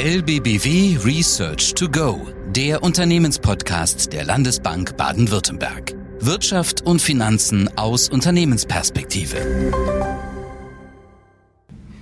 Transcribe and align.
LBBW 0.00 0.96
Research 1.04 1.74
to 1.74 1.88
Go, 1.88 2.28
der 2.50 2.84
Unternehmenspodcast 2.84 4.12
der 4.12 4.22
Landesbank 4.22 4.96
Baden-Württemberg. 4.96 5.96
Wirtschaft 6.20 6.86
und 6.86 7.02
Finanzen 7.02 7.68
aus 7.76 8.08
Unternehmensperspektive. 8.08 9.38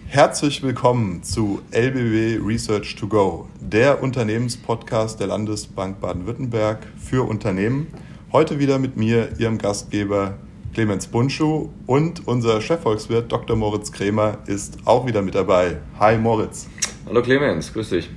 Herzlich 0.08 0.62
willkommen 0.62 1.22
zu 1.22 1.62
LBBW 1.70 2.38
Research 2.44 2.96
to 2.96 3.08
Go, 3.08 3.48
der 3.60 4.02
Unternehmenspodcast 4.02 5.18
der 5.18 5.28
Landesbank 5.28 5.98
Baden-Württemberg 5.98 6.86
für 6.98 7.26
Unternehmen. 7.26 7.86
Heute 8.30 8.58
wieder 8.58 8.78
mit 8.78 8.98
mir, 8.98 9.30
Ihrem 9.38 9.56
Gastgeber 9.56 10.36
Clemens 10.74 11.06
Bunschuh 11.06 11.70
und 11.86 12.28
unser 12.28 12.60
Chefvolkswirt 12.60 13.32
Dr. 13.32 13.56
Moritz 13.56 13.90
Krämer 13.90 14.36
ist 14.44 14.76
auch 14.84 15.06
wieder 15.06 15.22
mit 15.22 15.34
dabei. 15.34 15.78
Hi 15.98 16.18
Moritz. 16.18 16.66
Hallo 17.08 17.22
Clemens, 17.22 17.72
grüß 17.72 17.90
dich. 17.90 18.10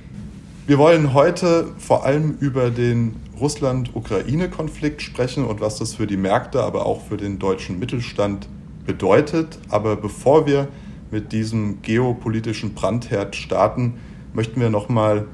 Wir 0.66 0.76
wollen 0.76 1.14
heute 1.14 1.68
vor 1.78 2.04
allem 2.04 2.36
über 2.40 2.70
den 2.70 3.14
Russland-Ukraine-Konflikt 3.38 5.00
sprechen 5.00 5.44
und 5.44 5.60
was 5.60 5.78
das 5.78 5.94
für 5.94 6.08
die 6.08 6.16
Märkte, 6.16 6.64
aber 6.64 6.86
auch 6.86 7.00
für 7.06 7.16
den 7.16 7.38
deutschen 7.38 7.78
Mittelstand 7.78 8.48
bedeutet. 8.84 9.60
Aber 9.68 9.94
bevor 9.94 10.48
wir 10.48 10.66
mit 11.12 11.30
diesem 11.30 11.82
geopolitischen 11.82 12.74
Brandherd 12.74 13.36
starten, 13.36 13.94
möchten 14.32 14.60
wir 14.60 14.70
noch 14.70 14.88
mal 14.88 15.28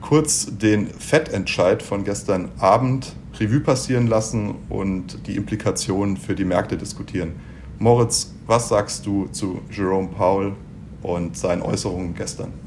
kurz 0.00 0.56
den 0.56 0.86
Fettentscheid 0.86 1.82
von 1.82 2.04
gestern 2.04 2.52
Abend 2.60 3.16
Revue 3.40 3.58
passieren 3.58 4.06
lassen 4.06 4.54
und 4.68 5.26
die 5.26 5.34
Implikationen 5.34 6.16
für 6.16 6.36
die 6.36 6.44
Märkte 6.44 6.76
diskutieren. 6.76 7.32
Moritz, 7.80 8.32
was 8.46 8.68
sagst 8.68 9.04
du 9.04 9.26
zu 9.32 9.62
Jerome 9.68 10.10
Powell 10.16 10.52
und 11.02 11.36
seinen 11.36 11.62
Äußerungen 11.62 12.14
gestern? 12.14 12.63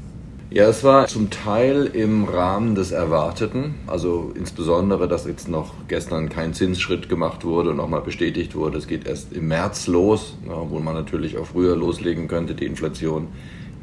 Ja, 0.50 0.64
es 0.64 0.82
war 0.82 1.06
zum 1.08 1.28
Teil 1.28 1.90
im 1.92 2.24
Rahmen 2.24 2.74
des 2.74 2.90
Erwarteten, 2.90 3.74
also 3.86 4.32
insbesondere, 4.34 5.06
dass 5.06 5.26
jetzt 5.26 5.46
noch 5.46 5.74
gestern 5.88 6.30
kein 6.30 6.54
Zinsschritt 6.54 7.10
gemacht 7.10 7.44
wurde 7.44 7.70
und 7.70 7.76
nochmal 7.76 8.00
bestätigt 8.00 8.54
wurde. 8.54 8.78
Es 8.78 8.86
geht 8.86 9.06
erst 9.06 9.34
im 9.34 9.48
März 9.48 9.88
los, 9.88 10.38
obwohl 10.48 10.80
man 10.80 10.94
natürlich 10.94 11.36
auch 11.36 11.44
früher 11.44 11.76
loslegen 11.76 12.28
könnte. 12.28 12.54
Die 12.54 12.64
Inflation 12.64 13.28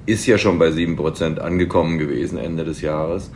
ist 0.07 0.25
ja 0.25 0.39
schon 0.39 0.57
bei 0.57 0.69
7% 0.69 1.37
angekommen 1.37 1.99
gewesen 1.99 2.39
Ende 2.39 2.63
des 2.63 2.81
Jahres. 2.81 3.29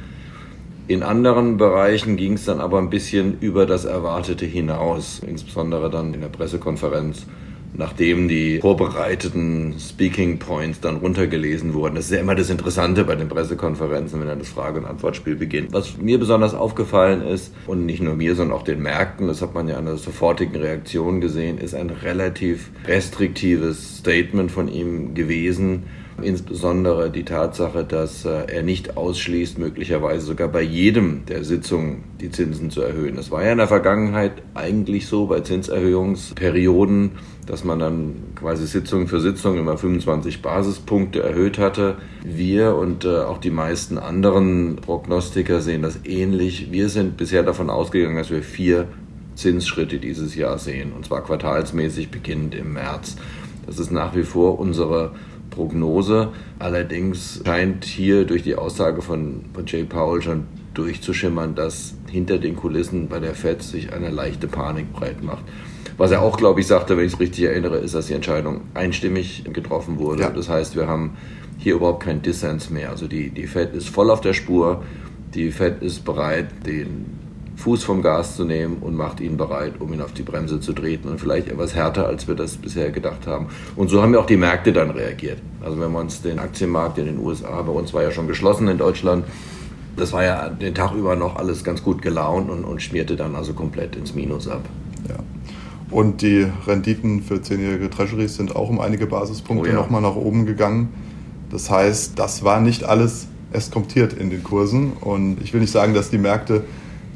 In 0.88 1.04
anderen 1.04 1.58
Bereichen 1.58 2.18
ging 2.18 2.34
es 2.34 2.46
dann 2.46 2.60
aber 2.60 2.80
ein 2.80 2.90
bisschen 2.90 3.40
über 3.42 3.68
das 3.68 3.86
Erwartete 3.86 4.48
hinaus, 4.48 5.22
insbesondere 5.24 5.92
dann 5.92 6.16
in 6.16 6.22
der 6.22 6.30
Pressekonferenz 6.30 7.28
nachdem 7.74 8.28
die 8.28 8.60
vorbereiteten 8.60 9.76
Speaking 9.80 10.40
Points 10.40 10.80
dann 10.80 10.98
runtergelesen 10.98 11.74
wurden. 11.74 11.96
Das 11.96 12.06
ist 12.06 12.12
ja 12.12 12.20
immer 12.20 12.36
das 12.36 12.50
Interessante 12.50 13.04
bei 13.04 13.16
den 13.16 13.30
Pressekonferenzen, 13.30 14.20
wenn 14.20 14.28
dann 14.28 14.40
das 14.40 14.50
Frage- 14.50 14.80
und 14.80 14.86
Antwortspiel 14.86 15.36
beginnt. 15.36 15.74
Was 15.74 15.98
mir 15.98 16.20
besonders 16.20 16.54
aufgefallen 16.54 17.22
ist, 17.22 17.54
und 17.68 17.86
nicht 17.86 18.02
nur 18.02 18.16
mir, 18.16 18.36
sondern 18.36 18.58
auch 18.58 18.64
den 18.64 18.82
Märkten, 18.82 19.28
das 19.28 19.42
hat 19.42 19.54
man 19.54 19.68
ja 19.68 19.78
an 19.78 19.86
der 19.86 19.98
sofortigen 19.98 20.56
Reaktion 20.56 21.22
gesehen, 21.22 21.58
ist 21.58 21.76
ein 21.76 21.90
relativ 21.90 22.70
restriktives 22.86 23.98
Statement 24.00 24.52
von 24.52 24.68
ihm 24.68 25.14
gewesen 25.14 25.84
Insbesondere 26.24 27.10
die 27.10 27.24
Tatsache, 27.24 27.84
dass 27.84 28.26
äh, 28.26 28.46
er 28.48 28.64
nicht 28.64 28.98
ausschließt, 28.98 29.58
möglicherweise 29.58 30.26
sogar 30.26 30.48
bei 30.48 30.62
jedem 30.62 31.26
der 31.26 31.44
Sitzungen 31.44 32.04
die 32.22 32.32
Zinsen 32.32 32.72
zu 32.72 32.82
erhöhen. 32.82 33.16
Das 33.16 33.32
war 33.32 33.44
ja 33.44 33.52
in 33.52 33.58
der 33.58 33.68
Vergangenheit 33.68 34.34
eigentlich 34.54 35.08
so 35.08 35.28
bei 35.28 35.42
Zinserhöhungsperioden, 35.42 37.12
dass 37.46 37.64
man 37.64 37.80
dann 37.80 38.16
quasi 38.36 38.68
Sitzung 38.68 39.08
für 39.08 39.20
Sitzung 39.20 39.58
immer 39.58 39.78
25 39.78 40.42
Basispunkte 40.42 41.22
erhöht 41.22 41.58
hatte. 41.58 41.96
Wir 42.24 42.76
und 42.76 43.06
äh, 43.06 43.20
auch 43.20 43.40
die 43.40 43.52
meisten 43.52 43.98
anderen 43.98 44.78
Prognostiker 44.78 45.62
sehen 45.62 45.82
das 45.82 46.00
ähnlich. 46.06 46.72
Wir 46.72 46.90
sind 46.90 47.18
bisher 47.18 47.44
davon 47.44 47.70
ausgegangen, 47.70 48.18
dass 48.18 48.30
wir 48.30 48.44
vier 48.44 48.88
Zinsschritte 49.36 50.00
dieses 50.00 50.36
Jahr 50.36 50.60
sehen, 50.60 50.92
und 50.94 51.06
zwar 51.06 51.24
quartalsmäßig 51.24 52.12
beginnend 52.12 52.56
im 52.56 52.74
März. 52.74 53.16
Das 53.66 53.80
ist 53.80 53.92
nach 53.92 54.16
wie 54.16 54.24
vor 54.24 54.60
unsere 54.60 55.12
Prognose. 55.50 56.30
Allerdings 56.60 57.42
scheint 57.46 57.86
hier 57.86 58.26
durch 58.26 58.44
die 58.44 58.56
Aussage 58.56 59.02
von, 59.02 59.46
von 59.54 59.66
Jay 59.66 59.84
Powell 59.84 60.22
schon 60.22 60.46
durchzuschimmern, 60.74 61.56
dass 61.56 61.96
hinter 62.10 62.38
den 62.38 62.56
Kulissen 62.56 63.08
bei 63.08 63.20
der 63.20 63.36
Fed 63.36 63.62
sich 63.62 63.92
eine 63.94 64.10
leichte 64.10 64.48
Panik 64.48 64.94
breit 64.94 65.24
macht. 65.24 65.44
Was 65.98 66.12
er 66.12 66.22
auch, 66.22 66.38
glaube 66.38 66.62
ich, 66.62 66.68
sagte, 66.68 66.96
wenn 66.96 67.06
ich 67.06 67.14
es 67.14 67.20
richtig 67.20 67.44
erinnere, 67.44 67.78
ist, 67.78 67.94
dass 67.94 68.08
die 68.08 68.14
Entscheidung 68.14 68.62
einstimmig 68.74 69.44
getroffen 69.52 70.00
wurde. 70.00 70.24
Ja. 70.24 70.30
Das 70.30 70.48
heißt, 70.48 70.76
wir 70.78 70.88
haben 70.88 71.18
hier 71.58 71.76
überhaupt 71.76 72.04
keinen 72.04 72.22
Dissens 72.22 72.70
mehr. 72.70 72.90
Also 72.90 73.08
die, 73.08 73.30
die 73.30 73.48
Fed 73.48 73.74
ist 73.74 73.90
voll 73.90 74.10
auf 74.10 74.22
der 74.22 74.34
Spur. 74.34 74.84
Die 75.34 75.52
Fed 75.52 75.84
ist 75.84 76.06
bereit, 76.06 76.48
den 76.66 77.19
Fuß 77.60 77.84
vom 77.84 78.02
Gas 78.02 78.38
zu 78.38 78.46
nehmen 78.46 78.78
und 78.80 78.96
macht 78.96 79.20
ihn 79.20 79.36
bereit, 79.36 79.74
um 79.80 79.92
ihn 79.94 80.02
auf 80.02 80.14
die 80.14 80.24
Bremse 80.24 80.62
zu 80.62 80.72
treten 80.72 81.10
und 81.10 81.20
vielleicht 81.20 81.50
etwas 81.50 81.76
härter, 81.76 82.08
als 82.08 82.26
wir 82.26 82.36
das 82.36 82.56
bisher 82.56 82.90
gedacht 82.90 83.28
haben. 83.28 83.48
Und 83.76 83.90
so 83.90 84.02
haben 84.02 84.14
ja 84.14 84.20
auch 84.22 84.26
die 84.26 84.38
Märkte 84.38 84.72
dann 84.72 84.92
reagiert. 84.92 85.40
Also 85.62 85.80
wenn 85.80 85.92
wir 85.92 86.00
uns 86.00 86.22
den 86.22 86.40
Aktienmarkt 86.40 86.98
in 87.00 87.06
den 87.06 87.20
USA, 87.20 87.62
bei 87.62 87.74
uns 87.74 87.94
war 87.94 88.02
ja 88.02 88.12
schon 88.12 88.30
geschlossen 88.30 88.70
in 88.70 88.78
Deutschland, 88.78 89.26
das 89.98 90.14
war 90.14 90.24
ja 90.24 90.48
den 90.48 90.74
Tag 90.74 90.94
über 90.94 91.18
noch 91.18 91.36
alles 91.36 91.66
ganz 91.66 91.84
gut 91.84 92.02
gelaunt 92.02 92.50
und, 92.50 92.64
und 92.64 92.82
schmierte 92.82 93.18
dann 93.18 93.36
also 93.36 93.52
komplett 93.52 93.98
ins 93.98 94.16
Minus 94.16 94.48
ab. 94.48 94.62
Ja. 95.10 95.18
Und 95.92 96.22
die 96.22 96.48
Renditen 96.66 97.24
für 97.24 97.42
zehnjährige 97.42 97.90
Treasuries 97.90 98.38
sind 98.38 98.56
auch 98.56 98.70
um 98.70 98.80
einige 98.80 99.06
Basispunkte 99.06 99.70
oh 99.70 99.74
ja. 99.74 99.80
nochmal 99.80 100.02
nach 100.02 100.16
oben 100.16 100.46
gegangen. 100.46 100.94
Das 101.52 101.70
heißt, 101.70 102.18
das 102.18 102.46
war 102.46 102.62
nicht 102.62 102.86
alles 102.86 103.28
eskontiert 103.52 104.14
in 104.14 104.30
den 104.30 104.44
Kursen. 104.44 104.94
Und 104.94 105.42
ich 105.42 105.54
will 105.54 105.60
nicht 105.60 105.74
sagen, 105.74 105.94
dass 105.94 106.10
die 106.10 106.20
Märkte 106.20 106.64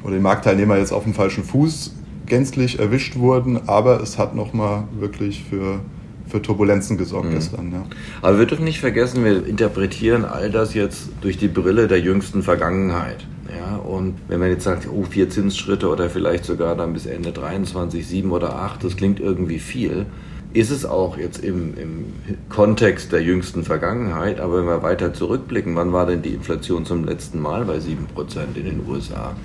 oder 0.03 0.15
die 0.15 0.21
Marktteilnehmer 0.21 0.77
jetzt 0.77 0.91
auf 0.91 1.03
dem 1.03 1.13
falschen 1.13 1.43
Fuß 1.43 1.93
gänzlich 2.25 2.79
erwischt 2.79 3.17
wurden, 3.17 3.67
aber 3.67 4.01
es 4.01 4.17
hat 4.17 4.35
nochmal 4.35 4.85
wirklich 4.97 5.43
für, 5.49 5.79
für 6.27 6.41
Turbulenzen 6.41 6.97
gesorgt 6.97 7.29
mhm. 7.29 7.33
gestern. 7.33 7.71
Ja. 7.71 7.83
Aber 8.21 8.39
wir 8.39 8.45
dürfen 8.45 8.65
nicht 8.65 8.79
vergessen, 8.79 9.23
wir 9.23 9.45
interpretieren 9.45 10.25
all 10.25 10.49
das 10.49 10.73
jetzt 10.73 11.09
durch 11.21 11.37
die 11.37 11.47
Brille 11.47 11.87
der 11.87 11.99
jüngsten 11.99 12.43
Vergangenheit. 12.43 13.25
Ja, 13.55 13.75
und 13.75 14.15
wenn 14.29 14.39
man 14.39 14.49
jetzt 14.49 14.63
sagt, 14.63 14.87
oh, 14.91 15.03
vier 15.03 15.29
Zinsschritte 15.29 15.87
oder 15.87 16.09
vielleicht 16.09 16.45
sogar 16.45 16.75
dann 16.75 16.93
bis 16.93 17.05
Ende 17.05 17.31
23, 17.31 18.05
sieben 18.05 18.31
oder 18.31 18.55
acht, 18.55 18.83
das 18.83 18.97
klingt 18.97 19.19
irgendwie 19.19 19.59
viel, 19.59 20.07
ist 20.53 20.71
es 20.71 20.85
auch 20.85 21.17
jetzt 21.17 21.43
im, 21.43 21.77
im 21.77 22.05
Kontext 22.49 23.11
der 23.11 23.21
jüngsten 23.21 23.63
Vergangenheit. 23.63 24.39
Aber 24.39 24.59
wenn 24.59 24.65
wir 24.65 24.81
weiter 24.81 25.13
zurückblicken, 25.13 25.75
wann 25.75 25.93
war 25.93 26.05
denn 26.05 26.21
die 26.21 26.33
Inflation 26.33 26.85
zum 26.85 27.05
letzten 27.05 27.39
Mal 27.39 27.65
bei 27.65 27.79
sieben 27.79 28.05
Prozent 28.05 28.57
in 28.57 28.65
den 28.65 28.81
USA? 28.87 29.35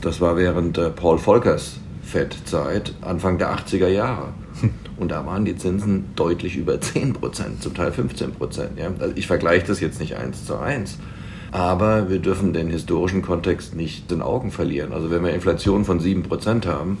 Das 0.00 0.20
war 0.20 0.36
während 0.36 0.78
äh, 0.78 0.90
Paul 0.90 1.18
Volckers 1.18 1.80
Fed-Zeit, 2.02 2.94
Anfang 3.02 3.38
der 3.38 3.54
80er 3.54 3.88
Jahre. 3.88 4.28
Und 4.98 5.10
da 5.10 5.26
waren 5.26 5.44
die 5.44 5.56
Zinsen 5.56 6.06
deutlich 6.16 6.56
über 6.56 6.80
10 6.80 7.12
Prozent, 7.12 7.62
zum 7.62 7.74
Teil 7.74 7.92
15 7.92 8.32
Prozent. 8.32 8.78
Ja? 8.78 8.90
Also 8.98 9.12
ich 9.14 9.26
vergleiche 9.26 9.66
das 9.66 9.80
jetzt 9.80 10.00
nicht 10.00 10.16
eins 10.16 10.44
zu 10.44 10.56
eins. 10.56 10.98
Aber 11.50 12.10
wir 12.10 12.18
dürfen 12.18 12.52
den 12.52 12.68
historischen 12.68 13.22
Kontext 13.22 13.74
nicht 13.74 14.10
in 14.12 14.22
Augen 14.22 14.50
verlieren. 14.50 14.92
Also 14.92 15.10
wenn 15.10 15.24
wir 15.24 15.32
Inflation 15.32 15.84
von 15.84 16.00
7 16.00 16.22
Prozent 16.22 16.66
haben 16.66 16.98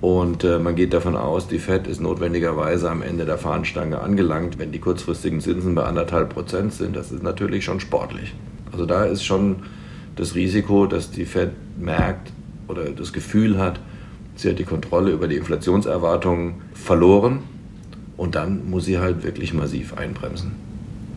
und 0.00 0.44
äh, 0.44 0.58
man 0.58 0.76
geht 0.76 0.92
davon 0.92 1.16
aus, 1.16 1.48
die 1.48 1.58
Fed 1.58 1.86
ist 1.86 2.00
notwendigerweise 2.00 2.90
am 2.90 3.02
Ende 3.02 3.24
der 3.24 3.38
Fahnenstange 3.38 4.00
angelangt, 4.00 4.58
wenn 4.58 4.72
die 4.72 4.80
kurzfristigen 4.80 5.40
Zinsen 5.40 5.74
bei 5.74 5.84
anderthalb 5.84 6.30
Prozent 6.30 6.72
sind, 6.72 6.96
das 6.96 7.12
ist 7.12 7.22
natürlich 7.22 7.64
schon 7.64 7.80
sportlich. 7.80 8.34
Also 8.72 8.86
da 8.86 9.04
ist 9.04 9.24
schon 9.24 9.56
das 10.18 10.34
Risiko, 10.34 10.86
dass 10.86 11.10
die 11.10 11.24
Fed 11.24 11.52
merkt 11.78 12.32
oder 12.66 12.90
das 12.90 13.12
Gefühl 13.12 13.56
hat, 13.56 13.80
sie 14.34 14.50
hat 14.50 14.58
die 14.58 14.64
Kontrolle 14.64 15.12
über 15.12 15.28
die 15.28 15.36
Inflationserwartungen 15.36 16.54
verloren 16.74 17.40
und 18.16 18.34
dann 18.34 18.68
muss 18.68 18.84
sie 18.84 18.98
halt 18.98 19.22
wirklich 19.22 19.54
massiv 19.54 19.96
einbremsen. 19.96 20.52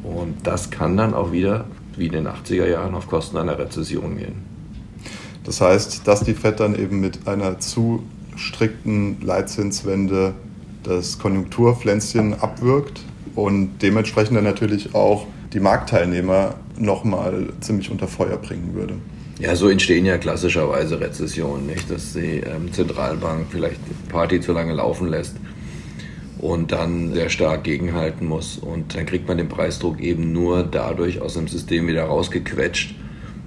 Und 0.03 0.35
das 0.43 0.69
kann 0.69 0.97
dann 0.97 1.13
auch 1.13 1.31
wieder, 1.31 1.65
wie 1.97 2.07
in 2.07 2.13
den 2.13 2.27
80er 2.27 2.67
Jahren, 2.67 2.93
auf 2.93 3.07
Kosten 3.07 3.37
einer 3.37 3.57
Rezession 3.57 4.17
gehen. 4.17 4.35
Das 5.43 5.61
heißt, 5.61 6.07
dass 6.07 6.23
die 6.23 6.35
Fed 6.35 6.59
dann 6.59 6.75
eben 6.75 6.99
mit 6.99 7.27
einer 7.27 7.59
zu 7.59 8.03
strikten 8.35 9.19
Leitzinswende 9.21 10.33
das 10.83 11.17
Konjunkturpflänzchen 11.17 12.39
abwirkt 12.39 13.01
und 13.35 13.79
dementsprechend 13.81 14.37
dann 14.37 14.43
natürlich 14.43 14.93
auch 14.93 15.25
die 15.53 15.59
Marktteilnehmer 15.59 16.55
nochmal 16.77 17.49
ziemlich 17.59 17.91
unter 17.91 18.07
Feuer 18.07 18.37
bringen 18.37 18.73
würde. 18.73 18.95
Ja, 19.39 19.55
so 19.55 19.69
entstehen 19.69 20.05
ja 20.05 20.17
klassischerweise 20.17 20.99
Rezessionen, 20.99 21.65
nicht? 21.65 21.89
Dass 21.89 22.13
die 22.13 22.41
ähm, 22.41 22.71
Zentralbank 22.71 23.47
vielleicht 23.49 23.79
Party 24.09 24.39
zu 24.39 24.53
lange 24.53 24.73
laufen 24.73 25.09
lässt 25.09 25.35
und 26.37 26.71
dann 26.71 27.13
sehr 27.13 27.29
stark 27.29 27.63
gegenhalten 27.63 28.27
muss. 28.27 28.57
Und 28.57 28.95
dann 28.95 29.05
kriegt 29.05 29.27
man 29.27 29.37
den 29.37 29.49
Preisdruck 29.49 29.99
eben 29.99 30.31
nur 30.31 30.63
dadurch 30.63 31.21
aus 31.21 31.33
dem 31.35 31.47
System 31.47 31.87
wieder 31.87 32.03
rausgequetscht, 32.03 32.95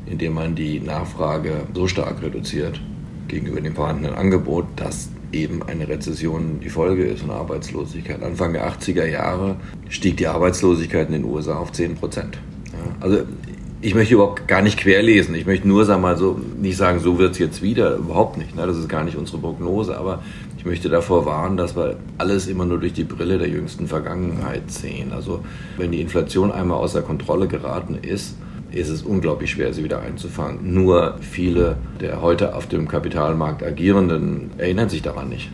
indem 0.06 0.34
man 0.34 0.54
die 0.54 0.80
Nachfrage 0.80 1.62
so 1.74 1.86
stark 1.86 2.22
reduziert 2.22 2.80
gegenüber 3.28 3.60
dem 3.60 3.74
vorhandenen 3.74 4.14
Angebot, 4.14 4.66
dass 4.76 5.10
eben 5.32 5.62
eine 5.62 5.88
Rezession 5.88 6.60
die 6.60 6.68
Folge 6.70 7.04
ist 7.04 7.22
und 7.24 7.30
Arbeitslosigkeit. 7.30 8.22
Anfang 8.22 8.52
der 8.52 8.68
80er 8.70 9.06
Jahre 9.06 9.56
stieg 9.88 10.16
die 10.16 10.26
Arbeitslosigkeit 10.26 11.08
in 11.08 11.14
den 11.14 11.24
USA 11.24 11.58
auf 11.58 11.72
10 11.72 11.96
Prozent. 11.96 12.38
Also 13.00 13.18
ich 13.80 13.94
möchte 13.94 14.14
überhaupt 14.14 14.48
gar 14.48 14.62
nicht 14.62 14.78
querlesen. 14.78 15.34
Ich 15.34 15.46
möchte 15.46 15.68
nur 15.68 15.84
sagen 15.84 16.00
mal 16.00 16.16
so, 16.16 16.40
nicht 16.58 16.76
sagen, 16.76 17.00
so 17.00 17.18
wird 17.18 17.32
es 17.32 17.38
jetzt 17.38 17.62
wieder. 17.62 17.96
Überhaupt 17.96 18.38
nicht. 18.38 18.56
Ne? 18.56 18.66
Das 18.66 18.76
ist 18.76 18.88
gar 18.88 19.04
nicht 19.04 19.16
unsere 19.16 19.38
Prognose. 19.38 19.98
Aber 19.98 20.22
ich 20.56 20.64
möchte 20.64 20.88
davor 20.88 21.26
warnen, 21.26 21.56
dass 21.56 21.76
wir 21.76 21.96
alles 22.16 22.46
immer 22.46 22.64
nur 22.64 22.80
durch 22.80 22.94
die 22.94 23.04
Brille 23.04 23.36
der 23.36 23.48
jüngsten 23.48 23.86
Vergangenheit 23.86 24.70
sehen. 24.70 25.12
Also 25.12 25.44
wenn 25.76 25.92
die 25.92 26.00
Inflation 26.00 26.50
einmal 26.50 26.78
außer 26.78 27.02
Kontrolle 27.02 27.46
geraten 27.46 27.98
ist, 28.00 28.36
ist 28.70 28.88
es 28.88 29.02
unglaublich 29.02 29.50
schwer, 29.50 29.72
sie 29.74 29.84
wieder 29.84 30.00
einzufangen. 30.00 30.74
Nur 30.74 31.18
viele 31.20 31.76
der 32.00 32.22
heute 32.22 32.54
auf 32.54 32.66
dem 32.66 32.88
Kapitalmarkt 32.88 33.62
agierenden 33.62 34.50
erinnern 34.56 34.88
sich 34.88 35.02
daran 35.02 35.28
nicht 35.28 35.50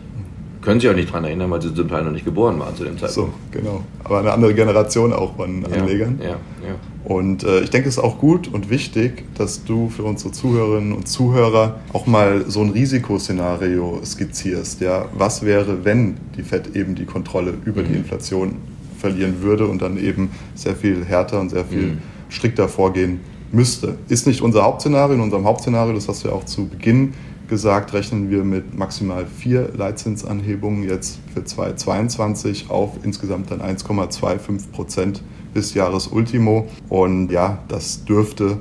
können 0.61 0.79
sich 0.79 0.89
auch 0.89 0.95
nicht 0.95 1.09
daran 1.09 1.23
erinnern, 1.23 1.49
weil 1.49 1.61
sie 1.61 1.73
zum 1.73 1.87
Teil 1.87 2.03
noch 2.03 2.11
nicht 2.11 2.25
geboren 2.25 2.59
waren 2.59 2.75
zu 2.75 2.83
dem 2.83 2.97
Zeitpunkt. 2.97 3.33
So, 3.33 3.57
genau. 3.57 3.83
Aber 4.03 4.19
eine 4.19 4.31
andere 4.31 4.53
Generation 4.53 5.11
auch 5.11 5.35
von 5.35 5.65
Anlegern. 5.65 6.19
Ja, 6.21 6.29
ja, 6.29 6.35
ja. 6.67 6.75
Und 7.03 7.43
äh, 7.43 7.61
ich 7.61 7.71
denke, 7.71 7.89
es 7.89 7.97
ist 7.97 8.03
auch 8.03 8.19
gut 8.19 8.47
und 8.47 8.69
wichtig, 8.69 9.23
dass 9.35 9.63
du 9.63 9.89
für 9.89 10.03
unsere 10.03 10.31
Zuhörerinnen 10.31 10.93
und 10.93 11.07
Zuhörer 11.07 11.79
auch 11.93 12.05
mal 12.05 12.45
so 12.47 12.61
ein 12.61 12.69
Risikoszenario 12.69 14.01
skizzierst. 14.05 14.81
Ja? 14.81 15.05
Was 15.13 15.43
wäre, 15.43 15.83
wenn 15.83 16.17
die 16.37 16.43
FED 16.43 16.75
eben 16.75 16.93
die 16.93 17.05
Kontrolle 17.05 17.53
über 17.65 17.81
mhm. 17.81 17.87
die 17.87 17.93
Inflation 17.95 18.55
verlieren 18.99 19.41
würde 19.41 19.65
und 19.65 19.81
dann 19.81 19.97
eben 19.97 20.29
sehr 20.53 20.75
viel 20.75 21.03
härter 21.03 21.39
und 21.39 21.49
sehr 21.49 21.65
viel 21.65 21.93
mhm. 21.93 21.97
strikter 22.29 22.69
vorgehen 22.69 23.21
müsste? 23.51 23.95
Ist 24.07 24.27
nicht 24.27 24.43
unser 24.43 24.63
Hauptszenario. 24.63 25.15
In 25.15 25.21
unserem 25.21 25.45
Hauptszenario, 25.45 25.95
das 25.95 26.07
hast 26.07 26.23
du 26.23 26.27
ja 26.27 26.35
auch 26.35 26.45
zu 26.45 26.67
Beginn 26.67 27.13
gesagt, 27.51 27.91
rechnen 27.91 28.29
wir 28.31 28.45
mit 28.45 28.77
maximal 28.77 29.25
vier 29.25 29.71
Leitzinsanhebungen 29.75 30.87
jetzt 30.87 31.19
für 31.33 31.43
2022 31.43 32.69
auf 32.69 32.91
insgesamt 33.03 33.51
dann 33.51 33.61
1,25 33.61 34.71
Prozent 34.71 35.21
bis 35.53 35.73
Jahresultimo. 35.73 36.69
Und 36.87 37.29
ja, 37.29 37.61
das 37.67 38.05
dürfte, 38.05 38.57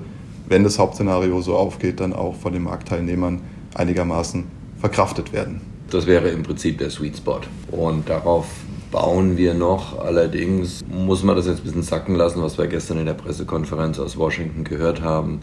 wenn 0.48 0.64
das 0.64 0.80
Hauptszenario 0.80 1.40
so 1.40 1.54
aufgeht, 1.54 2.00
dann 2.00 2.12
auch 2.12 2.34
von 2.34 2.52
den 2.52 2.64
Marktteilnehmern 2.64 3.40
einigermaßen 3.74 4.42
verkraftet 4.80 5.32
werden. 5.32 5.60
Das 5.90 6.08
wäre 6.08 6.28
im 6.30 6.42
Prinzip 6.42 6.78
der 6.78 6.90
Sweet 6.90 7.18
Spot. 7.18 7.42
Und 7.70 8.08
darauf 8.08 8.46
bauen 8.90 9.36
wir 9.36 9.54
noch. 9.54 10.00
Allerdings 10.00 10.84
muss 10.88 11.22
man 11.22 11.36
das 11.36 11.46
jetzt 11.46 11.58
ein 11.58 11.64
bisschen 11.64 11.84
sacken 11.84 12.16
lassen, 12.16 12.42
was 12.42 12.58
wir 12.58 12.66
gestern 12.66 12.98
in 12.98 13.06
der 13.06 13.14
Pressekonferenz 13.14 14.00
aus 14.00 14.16
Washington 14.16 14.64
gehört 14.64 15.00
haben. 15.00 15.38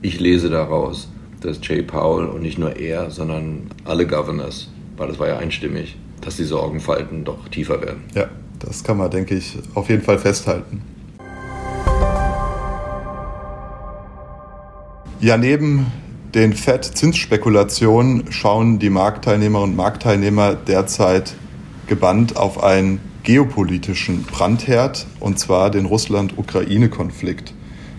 Ich 0.00 0.20
lese 0.20 0.48
daraus, 0.48 1.08
dass 1.44 1.58
Jay 1.62 1.82
Powell 1.82 2.26
und 2.26 2.42
nicht 2.42 2.58
nur 2.58 2.76
er, 2.76 3.10
sondern 3.10 3.70
alle 3.84 4.06
Governors, 4.06 4.70
weil 4.96 5.08
das 5.08 5.18
war 5.18 5.28
ja 5.28 5.38
einstimmig, 5.38 5.96
dass 6.20 6.36
die 6.36 6.44
Sorgenfalten 6.44 7.24
doch 7.24 7.48
tiefer 7.48 7.80
werden. 7.82 8.02
Ja, 8.14 8.28
das 8.58 8.82
kann 8.82 8.96
man, 8.96 9.10
denke 9.10 9.34
ich, 9.34 9.58
auf 9.74 9.88
jeden 9.90 10.02
Fall 10.02 10.18
festhalten. 10.18 10.82
Ja, 15.20 15.36
neben 15.36 15.86
den 16.34 16.52
FED-Zinsspekulationen 16.52 18.32
schauen 18.32 18.78
die 18.78 18.90
Marktteilnehmerinnen 18.90 19.70
und 19.70 19.76
Marktteilnehmer 19.76 20.54
derzeit 20.54 21.34
gebannt 21.86 22.36
auf 22.36 22.62
einen 22.62 23.00
geopolitischen 23.22 24.24
Brandherd, 24.24 25.06
und 25.20 25.38
zwar 25.38 25.70
den 25.70 25.86
Russland-Ukraine-Konflikt. 25.86 27.54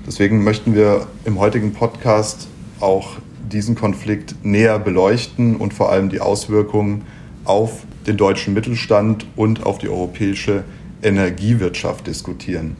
Deswegen 0.05 0.43
möchten 0.43 0.75
wir 0.75 1.07
im 1.25 1.39
heutigen 1.39 1.73
Podcast 1.73 2.47
auch 2.79 3.17
diesen 3.51 3.75
Konflikt 3.75 4.35
näher 4.43 4.79
beleuchten 4.79 5.55
und 5.55 5.73
vor 5.73 5.91
allem 5.91 6.09
die 6.09 6.19
Auswirkungen 6.19 7.03
auf 7.43 7.83
den 8.07 8.17
deutschen 8.17 8.53
Mittelstand 8.53 9.25
und 9.35 9.65
auf 9.65 9.77
die 9.77 9.89
europäische 9.89 10.63
Energiewirtschaft 11.01 12.07
diskutieren. 12.07 12.75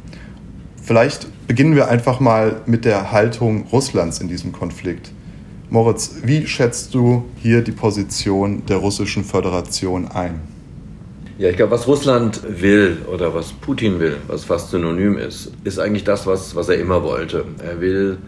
Vielleicht 0.81 1.27
beginnen 1.47 1.75
wir 1.75 1.87
einfach 1.87 2.19
mal 2.19 2.61
mit 2.65 2.85
der 2.85 3.11
Haltung 3.11 3.65
Russlands 3.71 4.19
in 4.19 4.27
diesem 4.27 4.51
Konflikt. 4.51 5.11
Moritz, 5.69 6.17
wie 6.23 6.45
schätzt 6.47 6.93
du 6.93 7.25
hier 7.41 7.61
die 7.61 7.71
Position 7.71 8.65
der 8.67 8.77
Russischen 8.77 9.23
Föderation 9.23 10.07
ein? 10.07 10.41
Ja, 11.37 11.49
ich 11.49 11.57
glaube, 11.57 11.71
was 11.71 11.87
Russland 11.87 12.41
will 12.47 12.99
oder 13.11 13.33
was 13.33 13.51
Putin 13.51 13.99
will, 13.99 14.17
was 14.27 14.45
fast 14.45 14.69
synonym 14.69 15.17
ist, 15.17 15.51
ist 15.63 15.79
eigentlich 15.79 16.05
das, 16.05 16.25
was, 16.25 16.55
was 16.55 16.69
er 16.69 16.77
immer 16.77 17.03
wollte. 17.03 17.45
Er 17.61 17.81
will 17.81 18.19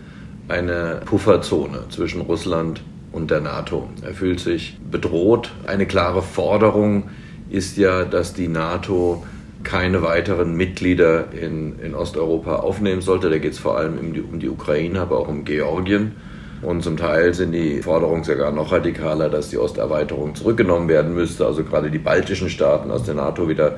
eine 0.48 1.02
Pufferzone 1.06 1.86
zwischen 1.90 2.22
Russland 2.22 2.82
und 3.12 3.32
der 3.32 3.42
NATO. 3.42 3.90
Er 4.02 4.14
fühlt 4.14 4.40
sich 4.40 4.78
bedroht. 4.90 5.52
Eine 5.66 5.86
klare 5.86 6.22
Forderung 6.22 7.10
ist 7.50 7.78
ja, 7.78 8.06
dass 8.06 8.34
die 8.34 8.48
NATO 8.48 9.24
keine 9.64 10.02
weiteren 10.02 10.56
Mitglieder 10.56 11.26
in, 11.34 11.80
in 11.80 11.96
Osteuropa 11.96 12.58
aufnehmen 12.58 13.02
sollte. 13.02 13.30
Da 13.30 13.38
geht 13.38 13.54
es 13.54 13.60
vor 13.60 13.78
allem 13.78 13.98
um 13.98 14.14
die, 14.14 14.22
um 14.22 14.40
die 14.40 14.50
Ukraine, 14.50 15.02
aber 15.02 15.20
auch 15.20 15.28
um 15.28 15.44
Georgien. 15.44 16.14
Und 16.62 16.84
zum 16.84 16.98
Teil 16.98 17.34
sind 17.34 17.52
die 17.52 17.82
Forderungen 17.82 18.24
sogar 18.24 18.52
noch 18.52 18.72
radikaler, 18.72 19.30
dass 19.30 19.50
die 19.50 19.58
Osterweiterung 19.58 20.36
zurückgenommen 20.36 20.88
werden 20.88 21.14
müsste. 21.14 21.46
Also 21.46 21.64
gerade 21.64 21.92
die 21.92 22.00
baltischen 22.00 22.50
Staaten 22.50 22.90
aus 22.90 23.04
der 23.04 23.16
NATO 23.16 23.48
wieder 23.48 23.78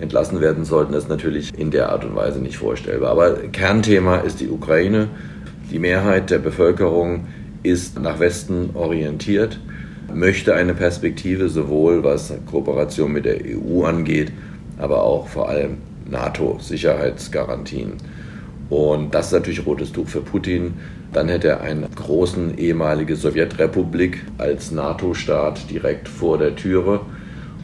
entlassen 0.00 0.40
werden 0.40 0.64
sollten. 0.64 0.92
Das 0.92 1.04
ist 1.04 1.08
natürlich 1.08 1.52
in 1.58 1.70
der 1.70 1.90
Art 1.90 2.04
und 2.04 2.14
Weise 2.14 2.40
nicht 2.40 2.56
vorstellbar. 2.56 3.10
Aber 3.10 3.34
Kernthema 3.52 4.16
ist 4.18 4.40
die 4.40 4.48
Ukraine. 4.48 5.08
Die 5.70 5.78
Mehrheit 5.78 6.30
der 6.30 6.40
Bevölkerung 6.40 7.28
ist 7.62 8.00
nach 8.00 8.18
Westen 8.18 8.70
orientiert, 8.74 9.60
möchte 10.12 10.54
eine 10.54 10.74
Perspektive 10.74 11.48
sowohl 11.48 12.02
was 12.02 12.32
Kooperation 12.50 13.12
mit 13.12 13.24
der 13.24 13.38
EU 13.44 13.84
angeht, 13.84 14.32
aber 14.78 15.04
auch 15.04 15.28
vor 15.28 15.48
allem 15.48 15.78
NATO-Sicherheitsgarantien. 16.10 17.92
Und 18.68 19.14
das 19.14 19.26
ist 19.26 19.32
natürlich 19.32 19.64
rotes 19.64 19.92
Tuch 19.92 20.08
für 20.08 20.22
Putin. 20.22 20.74
Dann 21.12 21.28
hätte 21.28 21.48
er 21.48 21.60
eine 21.60 21.88
großen 21.88 22.58
ehemalige 22.58 23.14
Sowjetrepublik 23.14 24.24
als 24.38 24.72
NATO-Staat 24.72 25.70
direkt 25.70 26.08
vor 26.08 26.38
der 26.38 26.56
Türe. 26.56 27.00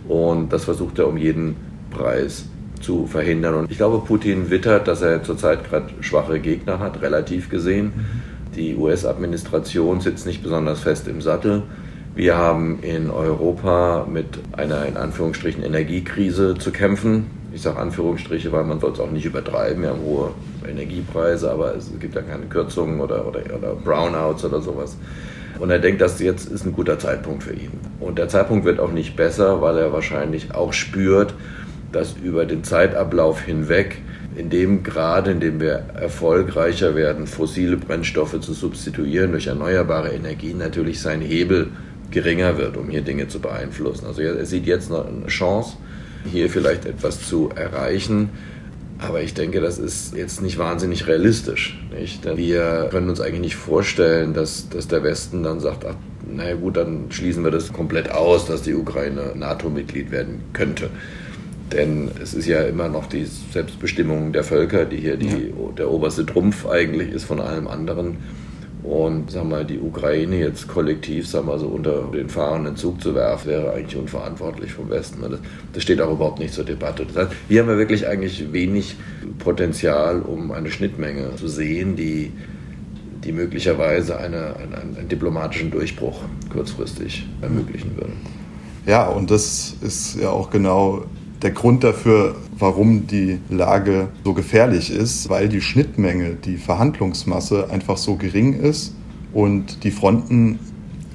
Und 0.07 0.53
das 0.53 0.65
versucht 0.65 1.01
er 1.01 1.09
um 1.09 1.17
jeden 1.17 1.57
Preis 1.91 2.47
zu 2.81 3.07
verhindern. 3.07 3.55
Und 3.55 3.71
ich 3.71 3.77
glaube, 3.77 4.05
Putin 4.07 4.51
wittert, 4.51 4.89
dass 4.89 5.03
er 5.03 5.23
zurzeit 5.23 5.69
gerade 5.69 5.91
schwache 6.01 6.41
Gegner 6.41 6.79
hat, 6.79 7.03
relativ 7.03 7.49
gesehen. 7.49 7.93
Die 8.55 8.77
US-Administration 8.77 10.01
sitzt 10.01 10.27
nicht 10.27 10.43
besonders 10.43 10.81
fest 10.81 11.09
im 11.09 11.21
Sattel. 11.21 11.63
Wir 12.15 12.39
haben 12.39 12.79
in 12.81 13.11
Europa 13.11 14.07
mit 14.11 14.27
einer 14.53 14.87
in 14.87 14.97
Anführungsstrichen 14.97 15.63
Energiekrise 15.63 16.55
zu 16.57 16.71
kämpfen. 16.71 17.27
Ich 17.53 17.61
sage 17.61 17.79
Anführungsstriche, 17.79 18.53
weil 18.53 18.65
man 18.65 18.81
soll 18.81 18.93
es 18.93 19.01
auch 19.01 19.11
nicht 19.11 19.27
übertreiben. 19.27 19.83
Wir 19.83 19.91
haben 19.91 20.01
hohe 20.01 20.31
Energiepreise, 20.67 21.51
aber 21.51 21.75
es 21.75 21.91
gibt 22.01 22.15
ja 22.15 22.23
keine 22.23 22.47
Kürzungen 22.47 23.01
oder, 23.01 23.27
oder, 23.27 23.41
oder 23.55 23.75
Brownouts 23.75 24.45
oder 24.47 24.63
sowas. 24.63 24.97
Und 25.59 25.71
er 25.71 25.79
denkt, 25.79 26.01
dass 26.01 26.21
jetzt 26.21 26.51
ist 26.51 26.65
ein 26.65 26.73
guter 26.73 26.99
Zeitpunkt 26.99 27.43
für 27.43 27.53
ihn. 27.53 27.73
Und 28.01 28.19
der 28.19 28.29
Zeitpunkt 28.29 28.65
wird 28.65 28.81
auch 28.81 28.93
nicht 28.93 29.17
besser, 29.17 29.61
weil 29.61 29.79
er 29.79 29.93
wahrscheinlich 29.93 30.55
auch 30.55 30.73
spürt, 30.73 31.35
dass 31.93 32.15
über 32.23 32.45
den 32.45 32.65
Zeitablauf 32.65 33.41
hinweg, 33.41 33.99
in 34.37 34.51
dem 34.51 34.83
Grad, 34.83 35.29
in 35.29 35.41
dem 35.41 35.61
wir 35.61 35.85
erfolgreicher 35.95 36.95
werden, 36.95 37.27
fossile 37.27 37.77
Brennstoffe 37.77 38.39
zu 38.41 38.53
substituieren 38.53 39.33
durch 39.33 39.47
erneuerbare 39.47 40.11
Energien, 40.11 40.59
natürlich 40.59 41.01
sein 41.01 41.23
Hebel 41.23 41.69
geringer 42.11 42.59
wird, 42.59 42.77
um 42.77 42.91
hier 42.91 43.01
Dinge 43.01 43.29
zu 43.29 43.41
beeinflussen. 43.41 44.07
Also 44.07 44.23
er 44.23 44.45
sieht 44.45 44.67
jetzt 44.67 44.91
noch 44.91 45.07
eine 45.07 45.27
Chance, 45.27 45.77
hier 46.31 46.51
vielleicht 46.51 46.85
etwas 46.85 47.27
zu 47.27 47.51
erreichen. 47.55 48.31
Aber 48.99 49.21
ich 49.21 49.35
denke, 49.35 49.61
das 49.61 49.79
ist 49.79 50.17
jetzt 50.17 50.41
nicht 50.41 50.59
wahnsinnig 50.59 51.07
realistisch. 51.07 51.79
Nicht? 51.99 52.25
Denn 52.25 52.37
wir 52.39 52.89
können 52.91 53.11
uns 53.11 53.21
eigentlich 53.21 53.41
nicht 53.41 53.57
vorstellen, 53.57 54.33
dass, 54.33 54.69
dass 54.71 54.89
der 54.89 55.03
Westen 55.03 55.43
dann 55.43 55.61
sagt, 55.61 55.85
ach, 55.85 55.97
naja 56.27 56.55
gut, 56.55 56.77
dann 56.77 57.07
schließen 57.11 57.45
wir 57.45 57.51
das 57.51 57.73
komplett 57.73 58.11
aus, 58.11 58.47
dass 58.47 58.63
die 58.63 58.75
Ukraine 58.75 59.33
NATO-Mitglied 59.35 60.11
werden 60.11 60.41
könnte. 60.53 60.91
Denn 61.73 62.11
es 62.23 62.35
ist 62.35 62.47
ja 62.47 62.63
immer 62.63 62.89
noch 62.89 63.07
die 63.07 63.25
Selbstbestimmung 63.25 64.33
der 64.33 64.45
Völker, 64.45 64.85
die 64.85 64.99
hier 64.99 65.17
die, 65.17 65.27
ja. 65.27 65.73
der 65.77 65.91
oberste 65.91 66.25
Trumpf 66.25 66.67
eigentlich 66.67 67.11
ist 67.11 67.25
von 67.25 67.41
allem 67.41 67.67
anderen. 67.67 68.19
Und 68.87 69.33
sagen 69.33 69.49
wir, 69.49 69.65
die 69.65 69.81
Ukraine 69.81 70.39
jetzt 70.39 70.69
kollektiv 70.69 71.27
sagen 71.27 71.49
wir, 71.49 71.59
so 71.59 71.67
unter 71.67 72.09
den 72.15 72.29
fahrenden 72.29 72.77
Zug 72.77 73.01
zu 73.03 73.17
werfen, 73.17 73.49
wäre 73.49 73.73
eigentlich 73.73 73.97
unverantwortlich 73.97 74.73
vom 74.73 74.89
Westen. 74.91 75.23
Das, 75.23 75.41
das 75.73 75.83
steht 75.83 76.01
auch 76.01 76.13
überhaupt 76.13 76.39
nicht 76.39 76.55
zur 76.55 76.65
Debatte. 76.65 77.05
Das 77.05 77.17
heißt, 77.17 77.37
hier 77.49 77.63
haben 77.63 77.69
wir 77.69 77.79
wirklich 77.79 78.07
eigentlich 78.07 78.53
wenig 78.53 78.95
Potenzial, 79.41 80.23
um 80.23 80.53
eine 80.53 80.71
Schnittmenge 80.71 81.35
zu 81.35 81.49
sehen, 81.49 81.97
die, 81.97 82.31
die 83.25 83.33
möglicherweise 83.33 84.19
eine, 84.19 84.55
einen, 84.55 84.97
einen 84.97 85.09
diplomatischen 85.09 85.73
Durchbruch 85.73 86.21
kurzfristig 86.53 87.27
ermöglichen 87.43 87.97
würde. 87.97 88.13
Ja, 88.87 89.09
und 89.09 89.33
das 89.33 89.75
ist 89.81 90.15
ja 90.21 90.31
auch 90.31 90.49
genau 90.51 91.07
der 91.43 91.51
Grund 91.51 91.85
dafür, 91.85 92.37
warum 92.59 93.07
die 93.07 93.39
Lage 93.49 94.09
so 94.25 94.33
gefährlich 94.33 94.91
ist, 94.91 95.29
weil 95.29 95.49
die 95.49 95.61
Schnittmenge, 95.61 96.35
die 96.35 96.57
Verhandlungsmasse 96.57 97.71
einfach 97.71 97.97
so 97.97 98.17
gering 98.17 98.55
ist 98.55 98.95
und 99.33 99.85
die 99.85 99.91
Fronten 99.91 100.59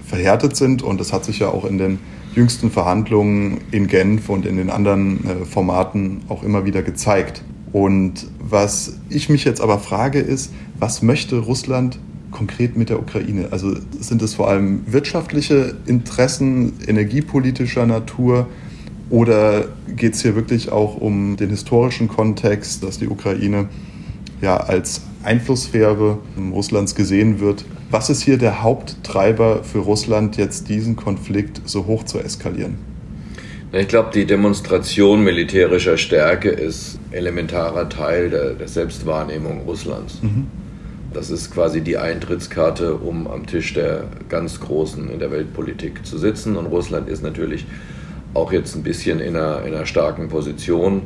verhärtet 0.06 0.56
sind. 0.56 0.84
Und 0.84 1.00
das 1.00 1.12
hat 1.12 1.26
sich 1.26 1.40
ja 1.40 1.50
auch 1.50 1.66
in 1.66 1.78
den 1.78 2.00
jüngsten 2.36 2.70
Verhandlungen 2.72 3.62
in 3.72 3.88
Genf 3.88 4.30
und 4.30 4.46
in 4.46 4.58
den 4.58 4.70
anderen 4.70 5.26
äh, 5.26 5.46
Formaten 5.46 6.22
auch 6.30 6.44
immer 6.44 6.66
wieder 6.66 6.82
gezeigt. 6.82 7.44
Und 7.72 8.28
was 8.40 8.98
ich 9.10 9.30
mich 9.30 9.44
jetzt 9.44 9.62
aber 9.62 9.80
frage, 9.80 10.20
ist, 10.20 10.52
was 10.80 11.02
möchte 11.02 11.40
Russland 11.40 12.00
konkret 12.32 12.78
mit 12.78 12.90
der 12.90 13.00
Ukraine? 13.00 13.50
Also 13.52 13.76
sind 14.00 14.22
es 14.22 14.36
vor 14.36 14.50
allem 14.50 14.82
wirtschaftliche 14.88 15.76
Interessen, 15.86 16.74
energiepolitischer 16.88 17.86
Natur? 17.86 18.48
Oder 19.12 19.66
geht 19.94 20.14
es 20.14 20.22
hier 20.22 20.36
wirklich 20.36 20.72
auch 20.72 20.96
um 20.96 21.36
den 21.36 21.50
historischen 21.50 22.08
Kontext, 22.08 22.82
dass 22.82 22.98
die 22.98 23.10
Ukraine 23.10 23.68
ja 24.42 24.56
als 24.56 25.02
Einflusssphäre 25.24 26.18
Russlands 26.54 26.96
gesehen 26.96 27.42
wird? 27.42 27.66
Was 27.92 28.10
ist 28.10 28.22
hier 28.22 28.38
der 28.38 28.64
Haupttreiber 28.64 29.66
für 29.66 29.80
Russland, 29.80 30.38
jetzt 30.38 30.70
diesen 30.70 30.96
Konflikt 30.96 31.62
so 31.66 31.88
hoch 31.88 32.04
zu 32.04 32.20
eskalieren? 32.20 32.78
Ich 33.74 33.90
glaube, 33.90 34.12
die 34.14 34.26
Demonstration 34.26 35.24
militärischer 35.26 35.98
Stärke 35.98 36.50
ist 36.50 36.98
elementarer 37.12 37.90
Teil 37.90 38.30
der, 38.30 38.54
der 38.54 38.68
Selbstwahrnehmung 38.70 39.62
Russlands. 39.68 40.22
Mhm. 40.22 40.48
Das 41.14 41.30
ist 41.30 41.52
quasi 41.52 41.82
die 41.82 41.98
Eintrittskarte, 41.98 42.96
um 42.96 43.28
am 43.28 43.46
Tisch 43.46 43.74
der 43.74 44.06
ganz 44.30 44.62
Großen 44.62 45.10
in 45.10 45.20
der 45.20 45.32
Weltpolitik 45.32 46.06
zu 46.06 46.18
sitzen. 46.18 46.56
Und 46.56 46.68
Russland 46.68 47.10
ist 47.10 47.24
natürlich 47.24 47.66
auch 48.34 48.52
jetzt 48.52 48.76
ein 48.76 48.84
bisschen 48.84 49.20
in 49.20 49.36
einer, 49.36 49.64
in 49.66 49.74
einer 49.74 49.86
starken 49.86 50.30
Position, 50.30 51.04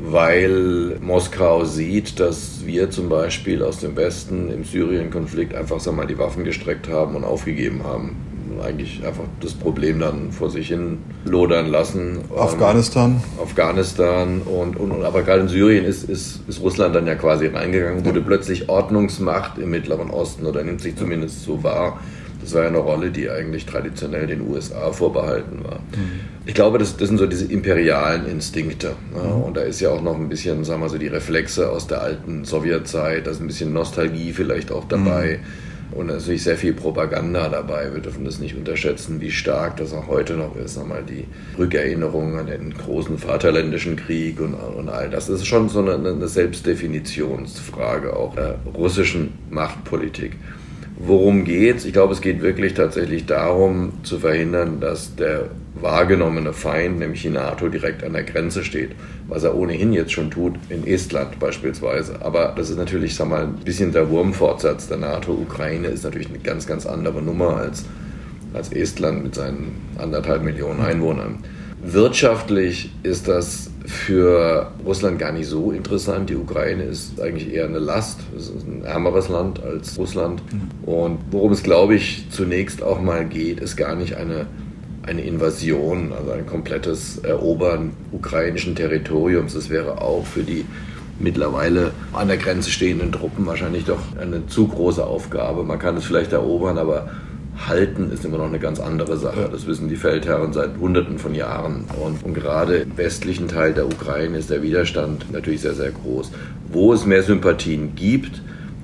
weil 0.00 0.96
Moskau 1.00 1.64
sieht, 1.64 2.20
dass 2.20 2.64
wir 2.64 2.90
zum 2.90 3.08
Beispiel 3.08 3.62
aus 3.62 3.80
dem 3.80 3.96
Westen 3.96 4.50
im 4.50 4.64
Syrien-Konflikt 4.64 5.54
einfach 5.54 5.80
sag 5.80 5.96
mal, 5.96 6.06
die 6.06 6.18
Waffen 6.18 6.44
gestreckt 6.44 6.88
haben 6.88 7.16
und 7.16 7.24
aufgegeben 7.24 7.82
haben. 7.84 8.16
Eigentlich 8.62 9.06
einfach 9.06 9.24
das 9.40 9.54
Problem 9.54 10.00
dann 10.00 10.32
vor 10.32 10.50
sich 10.50 10.68
hin 10.68 10.98
lodern 11.24 11.68
lassen. 11.68 12.18
Afghanistan. 12.36 13.22
Afghanistan 13.40 14.42
und, 14.42 14.76
und, 14.76 14.90
und 14.90 15.04
aber 15.04 15.22
gerade 15.22 15.42
in 15.42 15.48
Syrien 15.48 15.84
ist, 15.84 16.08
ist, 16.08 16.40
ist 16.48 16.60
Russland 16.60 16.94
dann 16.94 17.06
ja 17.06 17.14
quasi 17.14 17.46
reingegangen, 17.46 18.04
wurde 18.04 18.18
ja. 18.18 18.24
plötzlich 18.26 18.68
Ordnungsmacht 18.68 19.58
im 19.58 19.70
Mittleren 19.70 20.10
Osten 20.10 20.44
oder 20.44 20.64
nimmt 20.64 20.80
sich 20.80 20.96
zumindest 20.96 21.44
so 21.44 21.62
wahr. 21.62 22.00
Das 22.40 22.54
war 22.54 22.62
ja 22.62 22.68
eine 22.68 22.78
Rolle, 22.78 23.10
die 23.10 23.30
eigentlich 23.30 23.66
traditionell 23.66 24.26
den 24.26 24.48
USA 24.48 24.90
vorbehalten 24.90 25.62
war. 25.62 25.78
Mhm. 25.78 26.20
Ich 26.48 26.54
glaube, 26.54 26.78
das, 26.78 26.96
das, 26.96 27.08
sind 27.08 27.18
so 27.18 27.26
diese 27.26 27.44
imperialen 27.44 28.26
Instinkte. 28.26 28.96
Ne? 29.14 29.22
Mhm. 29.22 29.42
Und 29.42 29.56
da 29.58 29.60
ist 29.60 29.80
ja 29.80 29.90
auch 29.90 30.00
noch 30.00 30.14
ein 30.14 30.30
bisschen, 30.30 30.64
sagen 30.64 30.80
wir 30.80 30.88
so, 30.88 30.96
die 30.96 31.08
Reflexe 31.08 31.70
aus 31.70 31.86
der 31.86 32.00
alten 32.00 32.46
Sowjetzeit, 32.46 33.26
da 33.26 33.32
ist 33.32 33.42
ein 33.42 33.46
bisschen 33.48 33.74
Nostalgie 33.74 34.32
vielleicht 34.32 34.72
auch 34.72 34.88
dabei. 34.88 35.40
Mhm. 35.42 35.98
Und 35.98 36.06
natürlich 36.06 36.44
sehr 36.44 36.56
viel 36.56 36.72
Propaganda 36.72 37.50
dabei. 37.50 37.92
Wir 37.92 38.00
dürfen 38.00 38.24
das 38.24 38.38
nicht 38.38 38.56
unterschätzen, 38.56 39.20
wie 39.20 39.30
stark 39.30 39.76
das 39.76 39.92
auch 39.92 40.06
heute 40.06 40.34
noch 40.34 40.56
ist. 40.56 40.78
Nochmal 40.78 41.02
die 41.02 41.26
Rückerinnerung 41.58 42.38
an 42.38 42.46
den 42.46 42.72
großen 42.72 43.18
Vaterländischen 43.18 43.96
Krieg 43.96 44.40
und, 44.40 44.54
und 44.54 44.88
all 44.88 45.10
das. 45.10 45.26
Das 45.26 45.40
ist 45.40 45.46
schon 45.46 45.68
so 45.68 45.80
eine, 45.80 45.96
eine 45.96 46.28
Selbstdefinitionsfrage 46.28 48.16
auch 48.16 48.34
der 48.34 48.58
russischen 48.74 49.34
Machtpolitik. 49.50 50.32
Worum 51.00 51.44
geht's? 51.44 51.84
Ich 51.84 51.92
glaube, 51.92 52.12
es 52.12 52.20
geht 52.20 52.42
wirklich 52.42 52.74
tatsächlich 52.74 53.24
darum, 53.24 53.92
zu 54.02 54.18
verhindern, 54.18 54.80
dass 54.80 55.14
der 55.14 55.48
wahrgenommene 55.80 56.52
Feind, 56.52 56.98
nämlich 56.98 57.22
die 57.22 57.30
NATO, 57.30 57.68
direkt 57.68 58.02
an 58.02 58.14
der 58.14 58.24
Grenze 58.24 58.64
steht, 58.64 58.90
was 59.28 59.44
er 59.44 59.56
ohnehin 59.56 59.92
jetzt 59.92 60.10
schon 60.10 60.28
tut, 60.28 60.54
in 60.70 60.84
Estland 60.84 61.38
beispielsweise. 61.38 62.20
Aber 62.20 62.52
das 62.56 62.68
ist 62.68 62.78
natürlich, 62.78 63.14
sag 63.14 63.28
mal, 63.28 63.44
ein 63.44 63.54
bisschen 63.64 63.92
der 63.92 64.10
Wurmfortsatz 64.10 64.88
der 64.88 64.96
NATO. 64.96 65.32
Ukraine 65.32 65.86
ist 65.86 66.02
natürlich 66.02 66.30
eine 66.30 66.40
ganz, 66.40 66.66
ganz 66.66 66.84
andere 66.84 67.22
Nummer 67.22 67.58
als, 67.58 67.84
als 68.52 68.72
Estland 68.72 69.22
mit 69.22 69.36
seinen 69.36 69.76
anderthalb 69.98 70.42
Millionen 70.42 70.80
Einwohnern. 70.80 71.44
Wirtschaftlich 71.82 72.90
ist 73.02 73.28
das 73.28 73.70
für 73.86 74.72
Russland 74.84 75.18
gar 75.18 75.32
nicht 75.32 75.46
so 75.46 75.70
interessant. 75.70 76.28
Die 76.28 76.36
Ukraine 76.36 76.82
ist 76.82 77.20
eigentlich 77.20 77.52
eher 77.52 77.66
eine 77.66 77.78
Last. 77.78 78.20
Es 78.36 78.48
ist 78.48 78.66
ein 78.66 78.84
ärmeres 78.84 79.28
Land 79.28 79.62
als 79.62 79.96
Russland. 79.96 80.42
Mhm. 80.52 80.88
Und 80.88 81.18
worum 81.30 81.52
es, 81.52 81.62
glaube 81.62 81.94
ich, 81.94 82.26
zunächst 82.30 82.82
auch 82.82 83.00
mal 83.00 83.24
geht, 83.24 83.60
ist 83.60 83.76
gar 83.76 83.94
nicht 83.94 84.16
eine, 84.16 84.46
eine 85.02 85.22
Invasion, 85.22 86.12
also 86.12 86.32
ein 86.32 86.46
komplettes 86.46 87.18
Erobern 87.18 87.92
ukrainischen 88.12 88.74
Territoriums. 88.74 89.54
Das 89.54 89.70
wäre 89.70 90.02
auch 90.02 90.26
für 90.26 90.42
die 90.42 90.66
mittlerweile 91.20 91.92
an 92.12 92.28
der 92.28 92.36
Grenze 92.36 92.70
stehenden 92.70 93.12
Truppen 93.12 93.46
wahrscheinlich 93.46 93.84
doch 93.84 94.00
eine 94.20 94.46
zu 94.46 94.68
große 94.68 95.04
Aufgabe. 95.04 95.64
Man 95.64 95.78
kann 95.78 95.96
es 95.96 96.04
vielleicht 96.04 96.32
erobern, 96.32 96.78
aber 96.78 97.08
halten 97.66 98.10
ist 98.12 98.24
immer 98.24 98.38
noch 98.38 98.46
eine 98.46 98.58
ganz 98.58 98.80
andere 98.80 99.16
Sache. 99.16 99.48
Das 99.50 99.66
wissen 99.66 99.88
die 99.88 99.96
Feldherren 99.96 100.52
seit 100.52 100.78
Hunderten 100.78 101.18
von 101.18 101.34
Jahren. 101.34 101.84
Und, 102.00 102.24
und, 102.24 102.34
gerade 102.34 102.78
im 102.78 102.96
westlichen 102.96 103.48
Teil 103.48 103.74
der 103.74 103.86
Ukraine 103.86 104.38
ist 104.38 104.50
der 104.50 104.62
Widerstand 104.62 105.32
natürlich 105.32 105.62
sehr, 105.62 105.74
sehr 105.74 105.90
groß. 105.90 106.30
Wo 106.70 106.92
es 106.92 107.04
mehr 107.04 107.22
Sympathien 107.22 107.94
gibt, 107.94 108.42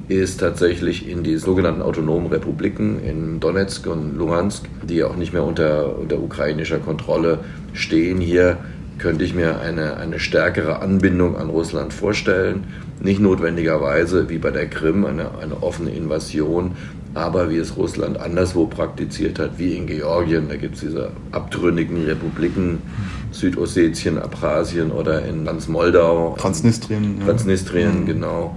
ist 0.08 0.40
tatsächlich 0.40 1.08
in 1.08 1.22
die 1.22 1.36
sogenannten 1.36 1.82
autonomen 1.82 2.26
Republiken 2.26 3.02
in 3.02 3.40
Donetsk 3.40 3.86
und 3.86 4.16
Luhansk, 4.16 4.64
die 4.82 5.02
auch 5.02 5.16
nicht 5.16 5.32
mehr 5.32 5.44
unter, 5.44 5.98
unter 5.98 6.18
ukrainischer 6.18 6.78
Kontrolle 6.78 7.38
stehen. 7.72 8.20
Hier 8.20 8.58
könnte 8.98 9.24
ich 9.24 9.34
mir 9.34 9.60
eine, 9.60 9.96
eine 9.96 10.18
stärkere 10.18 10.80
Anbindung 10.80 11.36
an 11.36 11.48
Russland 11.48 11.92
vorstellen. 11.92 12.64
Nicht 13.00 13.20
notwendigerweise 13.20 14.28
wie 14.28 14.38
bei 14.38 14.50
der 14.50 14.66
Krim 14.66 15.04
eine, 15.04 15.38
eine 15.38 15.62
offene 15.62 15.90
Invasion, 15.90 16.72
aber 17.14 17.50
wie 17.50 17.56
es 17.56 17.76
Russland 17.76 18.18
anderswo 18.18 18.66
praktiziert 18.66 19.38
hat, 19.38 19.58
wie 19.58 19.76
in 19.76 19.86
Georgien, 19.86 20.48
da 20.48 20.56
gibt 20.56 20.74
es 20.74 20.80
diese 20.80 21.12
abtrünnigen 21.32 22.04
Republiken, 22.04 22.82
Südossetien, 23.30 24.18
Abchasien 24.18 24.90
oder 24.90 25.24
in 25.24 25.44
ganz 25.44 25.68
Moldau. 25.68 26.36
Transnistrien. 26.38 27.20
Transnistrien, 27.24 28.06
ja. 28.06 28.12
genau 28.12 28.56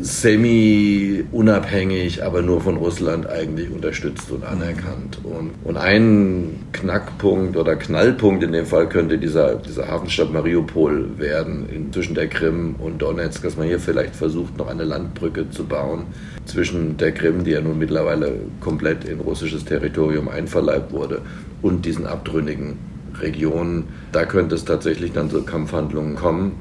semi-unabhängig, 0.00 2.24
aber 2.24 2.40
nur 2.42 2.60
von 2.60 2.76
Russland 2.76 3.28
eigentlich 3.28 3.70
unterstützt 3.70 4.30
und 4.30 4.44
anerkannt. 4.44 5.18
Und, 5.22 5.52
und 5.64 5.76
ein 5.76 6.60
Knackpunkt 6.72 7.56
oder 7.56 7.76
Knallpunkt 7.76 8.42
in 8.42 8.52
dem 8.52 8.66
Fall 8.66 8.88
könnte 8.88 9.18
dieser, 9.18 9.56
dieser 9.56 9.88
Hafenstadt 9.88 10.32
Mariupol 10.32 11.18
werden, 11.18 11.90
zwischen 11.92 12.14
der 12.14 12.28
Krim 12.28 12.76
und 12.78 13.02
Donetsk, 13.02 13.42
dass 13.42 13.56
man 13.56 13.66
hier 13.66 13.78
vielleicht 13.78 14.16
versucht, 14.16 14.56
noch 14.58 14.68
eine 14.68 14.84
Landbrücke 14.84 15.50
zu 15.50 15.64
bauen 15.64 16.06
zwischen 16.44 16.96
der 16.96 17.12
Krim, 17.12 17.44
die 17.44 17.52
ja 17.52 17.60
nun 17.60 17.78
mittlerweile 17.78 18.40
komplett 18.60 19.04
in 19.04 19.20
russisches 19.20 19.64
Territorium 19.64 20.28
einverleibt 20.28 20.92
wurde, 20.92 21.22
und 21.62 21.86
diesen 21.86 22.06
abtrünnigen 22.06 22.76
Regionen. 23.20 23.84
Da 24.12 24.26
könnte 24.26 24.54
es 24.54 24.64
tatsächlich 24.64 25.12
dann 25.12 25.30
zu 25.30 25.42
Kampfhandlungen 25.42 26.16
kommen. 26.16 26.52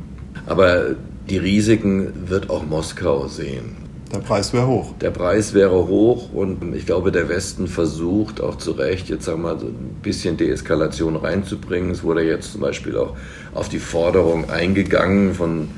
Aber 0.46 0.96
die 1.30 1.38
Risiken 1.38 2.30
wird 2.30 2.50
auch 2.50 2.65
Moskau 2.65 3.27
sehen. 3.27 3.84
Der 4.13 4.20
Preis 4.20 4.53
wäre 4.53 4.68
hoch. 4.68 4.94
Der 5.01 5.10
Preis 5.10 5.56
wäre 5.56 5.88
hoch 5.88 6.32
und 6.34 6.75
ich 6.75 6.86
glaube, 6.86 7.12
der 7.12 7.30
Westen 7.30 7.68
versucht 7.68 8.42
auch 8.42 8.58
zu 8.58 8.72
Recht, 8.72 9.10
jetzt 9.10 9.25
sagen 9.25 9.42
wir 9.42 9.53
mal, 9.53 9.60
so 9.60 9.65
ein 9.65 9.98
bisschen 10.03 10.38
Deeskalation 10.38 11.15
reinzubringen. 11.15 11.89
Es 11.89 12.03
wurde 12.03 12.22
jetzt 12.22 12.51
zum 12.51 12.62
Beispiel 12.62 12.96
auch 12.96 13.15
auf 13.56 13.70
die 13.70 13.80
Forderung 13.80 14.51
eingegangen 14.51 15.34
von 15.34 15.70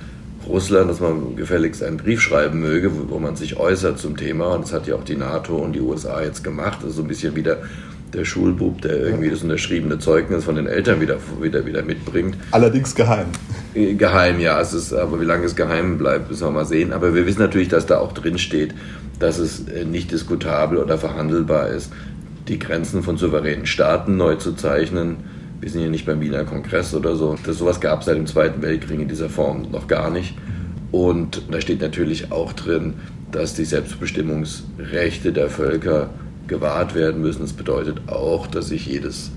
Russland, 0.49 0.89
dass 0.89 0.99
man 0.99 1.37
gefälligst 1.37 1.81
einen 1.81 1.97
Brief 1.97 2.21
schreiben 2.21 2.59
möge, 2.59 2.91
wo 3.09 3.19
man 3.19 3.37
sich 3.37 3.57
äußert 3.57 3.99
zum 3.99 4.17
Thema. 4.17 4.47
Und 4.47 4.65
das 4.65 4.73
hat 4.73 4.85
ja 4.85 4.95
auch 4.95 5.03
die 5.05 5.15
NATO 5.15 5.55
und 5.55 5.73
die 5.73 5.81
USA 5.81 6.21
jetzt 6.21 6.43
gemacht. 6.43 6.83
Ist 6.83 6.95
so 6.95 7.03
ein 7.03 7.07
bisschen 7.07 7.35
wieder 7.35 7.59
der 8.13 8.25
Schulbub, 8.25 8.81
der 8.81 8.97
irgendwie 8.97 9.29
das 9.29 9.43
unterschriebene 9.43 9.99
Zeugnis 9.99 10.43
von 10.45 10.55
den 10.55 10.67
Eltern 10.67 11.01
wieder, 11.01 11.17
wieder, 11.41 11.65
wieder 11.65 11.83
mitbringt. 11.83 12.37
Allerdings 12.51 12.95
geheim. 12.95 13.27
Äh, 13.73 13.93
geheim, 13.95 14.39
ja. 14.39 14.59
Es 14.59 14.73
ist, 14.73 14.93
aber 14.93 15.19
wie 15.19 15.25
lange 15.25 15.45
es 15.45 15.55
geheim 15.55 15.97
bleibt, 15.97 16.29
müssen 16.29 16.47
wir 16.47 16.51
mal 16.51 16.65
sehen. 16.65 16.93
Aber 16.93 17.13
wir 17.13 17.25
wissen 17.25 17.39
natürlich, 17.41 17.67
dass 17.67 17.85
da 17.85 17.99
auch 17.99 18.13
drin 18.13 18.37
steht, 18.37 18.73
dass 19.19 19.37
es 19.37 19.67
äh, 19.67 19.85
nicht 19.85 20.11
diskutabel 20.11 20.77
oder 20.77 20.97
verhandelbar 20.97 21.69
ist, 21.69 21.91
die 22.47 22.59
Grenzen 22.59 23.03
von 23.03 23.17
souveränen 23.17 23.65
Staaten 23.65 24.17
neu 24.17 24.35
zu 24.35 24.53
zeichnen. 24.53 25.17
Wir 25.59 25.69
sind 25.69 25.81
hier 25.81 25.89
nicht 25.89 26.05
beim 26.05 26.21
Wiener 26.21 26.43
Kongress 26.43 26.93
oder 26.93 27.15
so. 27.15 27.35
Das, 27.45 27.57
sowas 27.57 27.81
gab 27.81 28.01
es 28.01 28.05
seit 28.05 28.17
dem 28.17 28.27
Zweiten 28.27 28.61
Weltkrieg 28.61 28.99
in 28.99 29.07
dieser 29.07 29.29
Form 29.29 29.71
noch 29.71 29.87
gar 29.87 30.09
nicht. 30.09 30.35
Und 30.91 31.41
da 31.51 31.59
steht 31.59 31.81
natürlich 31.81 32.31
auch 32.31 32.53
drin, 32.53 32.93
dass 33.31 33.55
die 33.55 33.65
Selbstbestimmungsrechte 33.65 35.33
der 35.33 35.49
Völker 35.49 36.09
gewahrt 36.47 36.95
werden 36.95 37.21
müssen. 37.21 37.41
Das 37.41 37.53
bedeutet 37.53 38.07
auch, 38.07 38.47
dass 38.47 38.67
sich 38.67 38.85
jedes 38.85 39.31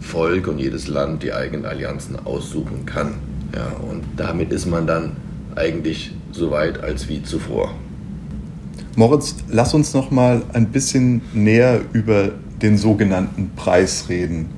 Volk 0.00 0.48
und 0.48 0.58
jedes 0.58 0.88
Land 0.88 1.22
die 1.22 1.32
eigenen 1.32 1.64
Allianzen 1.64 2.16
aussuchen 2.24 2.86
kann. 2.86 3.14
Ja, 3.54 3.72
und 3.88 4.02
damit 4.16 4.52
ist 4.52 4.66
man 4.66 4.86
dann 4.86 5.12
eigentlich 5.54 6.12
so 6.32 6.50
weit 6.50 6.82
als 6.82 7.08
wie 7.08 7.22
zuvor. 7.22 7.74
Moritz, 8.96 9.36
lass 9.48 9.74
uns 9.74 9.94
noch 9.94 10.10
mal 10.10 10.42
ein 10.52 10.66
bisschen 10.66 11.22
näher 11.32 11.80
über 11.92 12.30
den 12.60 12.76
sogenannten 12.76 13.50
Preis 13.56 14.06
reden, 14.08 14.50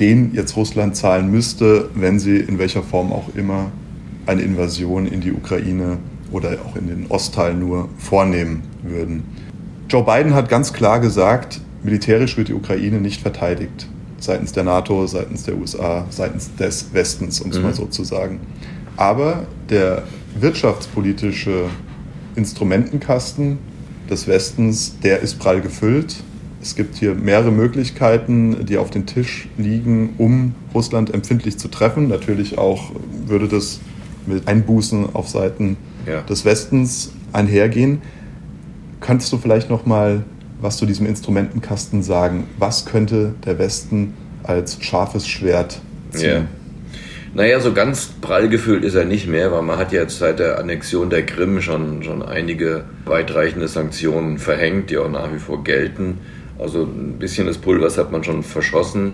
den 0.00 0.34
jetzt 0.34 0.56
Russland 0.56 0.96
zahlen 0.96 1.30
müsste, 1.30 1.88
wenn 1.94 2.18
sie 2.18 2.36
in 2.36 2.58
welcher 2.58 2.82
Form 2.82 3.12
auch 3.12 3.34
immer 3.34 3.70
eine 4.26 4.42
Invasion 4.42 5.06
in 5.06 5.20
die 5.20 5.32
Ukraine 5.32 5.98
oder 6.32 6.56
auch 6.64 6.76
in 6.76 6.88
den 6.88 7.06
Ostteil 7.08 7.54
nur 7.54 7.88
vornehmen 7.98 8.62
würden. 8.82 9.22
Joe 9.88 10.02
Biden 10.02 10.34
hat 10.34 10.48
ganz 10.48 10.72
klar 10.72 11.00
gesagt, 11.00 11.60
militärisch 11.82 12.36
wird 12.36 12.48
die 12.48 12.54
Ukraine 12.54 13.00
nicht 13.00 13.20
verteidigt. 13.22 13.86
Seitens 14.18 14.52
der 14.52 14.64
NATO, 14.64 15.06
seitens 15.06 15.44
der 15.44 15.56
USA, 15.56 16.06
seitens 16.10 16.54
des 16.56 16.92
Westens, 16.92 17.40
um 17.40 17.50
es 17.50 17.58
mhm. 17.58 17.64
mal 17.64 17.74
so 17.74 17.86
zu 17.86 18.02
sagen. 18.02 18.40
Aber 18.96 19.46
der 19.70 20.02
wirtschaftspolitische 20.40 21.66
Instrumentenkasten 22.34 23.58
des 24.10 24.26
Westens, 24.26 24.98
der 25.00 25.20
ist 25.20 25.38
prall 25.38 25.60
gefüllt. 25.60 26.16
Es 26.60 26.74
gibt 26.74 26.96
hier 26.96 27.14
mehrere 27.14 27.52
Möglichkeiten, 27.52 28.66
die 28.66 28.78
auf 28.78 28.90
dem 28.90 29.06
Tisch 29.06 29.48
liegen, 29.56 30.14
um 30.18 30.54
Russland 30.74 31.14
empfindlich 31.14 31.58
zu 31.58 31.68
treffen. 31.68 32.08
Natürlich 32.08 32.58
auch 32.58 32.90
würde 33.26 33.46
das 33.46 33.80
mit 34.26 34.48
Einbußen 34.48 35.14
auf 35.14 35.28
Seiten 35.28 35.76
ja. 36.06 36.22
des 36.22 36.44
Westens 36.44 37.12
einhergehen. 37.32 38.02
Könntest 39.06 39.32
du 39.32 39.38
vielleicht 39.38 39.70
noch 39.70 39.86
mal 39.86 40.24
was 40.60 40.78
zu 40.78 40.86
diesem 40.86 41.06
Instrumentenkasten 41.06 42.02
sagen? 42.02 42.48
Was 42.58 42.86
könnte 42.86 43.34
der 43.44 43.56
Westen 43.58 44.14
als 44.42 44.82
scharfes 44.82 45.28
Schwert 45.28 45.78
ziehen? 46.10 46.28
Ja. 46.28 46.44
Naja, 47.32 47.60
so 47.60 47.72
ganz 47.72 48.06
prall 48.20 48.48
gefüllt 48.48 48.82
ist 48.82 48.94
er 48.94 49.04
nicht 49.04 49.28
mehr, 49.28 49.52
weil 49.52 49.62
man 49.62 49.78
hat 49.78 49.92
jetzt 49.92 50.18
seit 50.18 50.38
der 50.40 50.58
Annexion 50.58 51.10
der 51.10 51.24
Krim 51.24 51.60
schon, 51.60 52.02
schon 52.02 52.22
einige 52.22 52.84
weitreichende 53.04 53.68
Sanktionen 53.68 54.38
verhängt, 54.38 54.90
die 54.90 54.98
auch 54.98 55.10
nach 55.10 55.32
wie 55.32 55.38
vor 55.38 55.62
gelten. 55.62 56.18
Also 56.58 56.82
ein 56.82 57.18
bisschen 57.18 57.46
des 57.46 57.58
Pulvers 57.58 57.98
hat 57.98 58.10
man 58.10 58.24
schon 58.24 58.42
verschossen. 58.42 59.12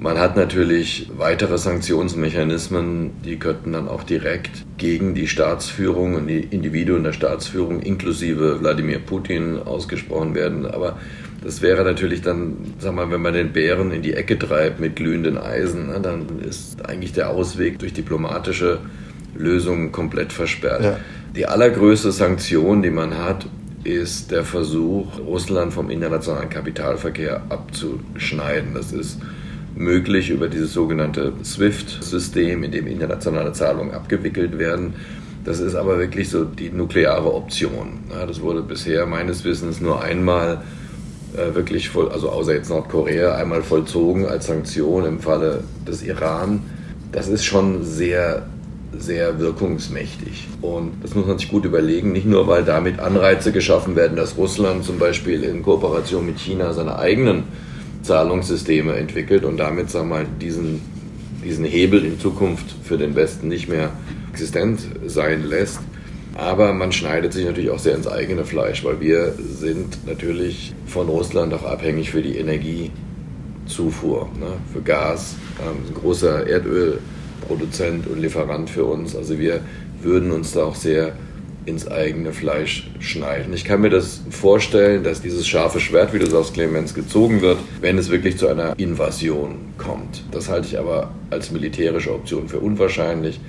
Man 0.00 0.18
hat 0.18 0.34
natürlich 0.34 1.10
weitere 1.18 1.58
Sanktionsmechanismen, 1.58 3.10
die 3.22 3.38
könnten 3.38 3.72
dann 3.72 3.86
auch 3.86 4.02
direkt 4.02 4.64
gegen 4.78 5.14
die 5.14 5.28
Staatsführung 5.28 6.14
und 6.14 6.26
die 6.26 6.40
Individuen 6.40 7.04
der 7.04 7.12
Staatsführung 7.12 7.80
inklusive 7.80 8.60
Wladimir 8.60 8.98
Putin 8.98 9.58
ausgesprochen 9.58 10.34
werden. 10.34 10.64
Aber 10.64 10.98
das 11.44 11.60
wäre 11.60 11.84
natürlich 11.84 12.22
dann, 12.22 12.56
sag 12.78 12.94
mal, 12.94 13.10
wenn 13.10 13.20
man 13.20 13.34
den 13.34 13.52
Bären 13.52 13.90
in 13.90 14.00
die 14.00 14.14
Ecke 14.14 14.38
treibt 14.38 14.80
mit 14.80 14.96
glühenden 14.96 15.36
Eisen, 15.36 15.88
ne, 15.88 16.00
dann 16.00 16.40
ist 16.48 16.82
eigentlich 16.86 17.12
der 17.12 17.28
Ausweg 17.28 17.78
durch 17.78 17.92
diplomatische 17.92 18.78
Lösungen 19.36 19.92
komplett 19.92 20.32
versperrt. 20.32 20.82
Ja. 20.82 21.00
Die 21.36 21.44
allergrößte 21.44 22.10
Sanktion, 22.10 22.80
die 22.80 22.90
man 22.90 23.18
hat, 23.18 23.46
ist 23.84 24.30
der 24.30 24.44
Versuch, 24.44 25.18
Russland 25.18 25.74
vom 25.74 25.90
internationalen 25.90 26.48
Kapitalverkehr 26.48 27.42
abzuschneiden. 27.50 28.72
Das 28.72 28.92
ist 28.92 29.18
möglich 29.76 30.30
über 30.30 30.48
dieses 30.48 30.72
sogenannte 30.72 31.32
SWIFT-System, 31.42 32.62
in 32.64 32.70
dem 32.72 32.86
internationale 32.86 33.52
Zahlungen 33.52 33.92
abgewickelt 33.92 34.58
werden. 34.58 34.94
Das 35.44 35.60
ist 35.60 35.74
aber 35.74 35.98
wirklich 35.98 36.28
so 36.28 36.44
die 36.44 36.70
nukleare 36.70 37.32
Option. 37.32 38.00
das 38.26 38.40
wurde 38.40 38.62
bisher 38.62 39.06
meines 39.06 39.44
Wissens 39.44 39.80
nur 39.80 40.02
einmal 40.02 40.62
äh, 41.34 41.54
wirklich 41.54 41.88
voll, 41.88 42.10
also 42.10 42.28
außer 42.28 42.54
jetzt 42.54 42.70
Nordkorea, 42.70 43.36
einmal 43.36 43.62
vollzogen 43.62 44.26
als 44.26 44.46
Sanktion 44.46 45.04
im 45.06 45.20
Falle 45.20 45.64
des 45.86 46.02
Iran. 46.02 46.62
Das 47.12 47.28
ist 47.28 47.44
schon 47.44 47.84
sehr, 47.84 48.46
sehr 48.98 49.38
wirkungsmächtig. 49.38 50.48
Und 50.60 50.92
das 51.02 51.14
muss 51.14 51.26
man 51.26 51.38
sich 51.38 51.48
gut 51.48 51.64
überlegen, 51.64 52.12
nicht 52.12 52.26
nur, 52.26 52.46
weil 52.46 52.64
damit 52.64 52.98
Anreize 52.98 53.52
geschaffen 53.52 53.96
werden, 53.96 54.16
dass 54.16 54.36
Russland 54.36 54.84
zum 54.84 54.98
Beispiel 54.98 55.44
in 55.44 55.62
Kooperation 55.62 56.26
mit 56.26 56.38
China 56.38 56.72
seine 56.72 56.98
eigenen 56.98 57.44
Zahlungssysteme 58.02 58.94
entwickelt 58.94 59.44
und 59.44 59.58
damit 59.58 59.90
sagen 59.90 60.08
wir 60.08 60.16
mal, 60.16 60.26
diesen, 60.40 60.80
diesen 61.44 61.64
Hebel 61.64 62.04
in 62.04 62.18
Zukunft 62.18 62.74
für 62.82 62.98
den 62.98 63.14
Westen 63.14 63.48
nicht 63.48 63.68
mehr 63.68 63.90
existent 64.32 64.80
sein 65.06 65.44
lässt. 65.44 65.80
Aber 66.36 66.72
man 66.72 66.92
schneidet 66.92 67.32
sich 67.32 67.44
natürlich 67.44 67.70
auch 67.70 67.78
sehr 67.78 67.94
ins 67.94 68.06
eigene 68.06 68.44
Fleisch, 68.44 68.84
weil 68.84 69.00
wir 69.00 69.34
sind 69.36 70.06
natürlich 70.06 70.74
von 70.86 71.08
Russland 71.08 71.52
auch 71.52 71.64
abhängig 71.64 72.10
für 72.10 72.22
die 72.22 72.36
Energiezufuhr, 72.38 74.28
ne? 74.38 74.52
für 74.72 74.80
Gas. 74.80 75.34
Ähm, 75.60 75.78
ein 75.88 75.94
großer 75.94 76.46
Erdölproduzent 76.46 78.06
und 78.06 78.20
Lieferant 78.20 78.70
für 78.70 78.84
uns. 78.84 79.16
Also 79.16 79.38
wir 79.38 79.60
würden 80.02 80.30
uns 80.30 80.52
da 80.52 80.64
auch 80.64 80.76
sehr 80.76 81.12
ins 81.66 81.86
eigene 81.86 82.32
Fleisch 82.32 82.90
schneiden. 83.00 83.52
Ich 83.52 83.64
kann 83.64 83.80
mir 83.80 83.90
das 83.90 84.22
vorstellen, 84.30 85.04
dass 85.04 85.20
dieses 85.20 85.46
scharfe 85.46 85.80
Schwert, 85.80 86.12
wie 86.14 86.18
du 86.18 86.26
sagst, 86.26 86.54
Clemens, 86.54 86.94
gezogen 86.94 87.42
wird, 87.42 87.58
wenn 87.80 87.98
es 87.98 88.10
wirklich 88.10 88.38
zu 88.38 88.48
einer 88.48 88.78
Invasion 88.78 89.56
kommt. 89.78 90.24
Das 90.30 90.48
halte 90.48 90.68
ich 90.68 90.78
aber 90.78 91.10
als 91.30 91.50
militärische 91.50 92.12
Option 92.14 92.48
für 92.48 92.60
unwahrscheinlich. 92.60 93.40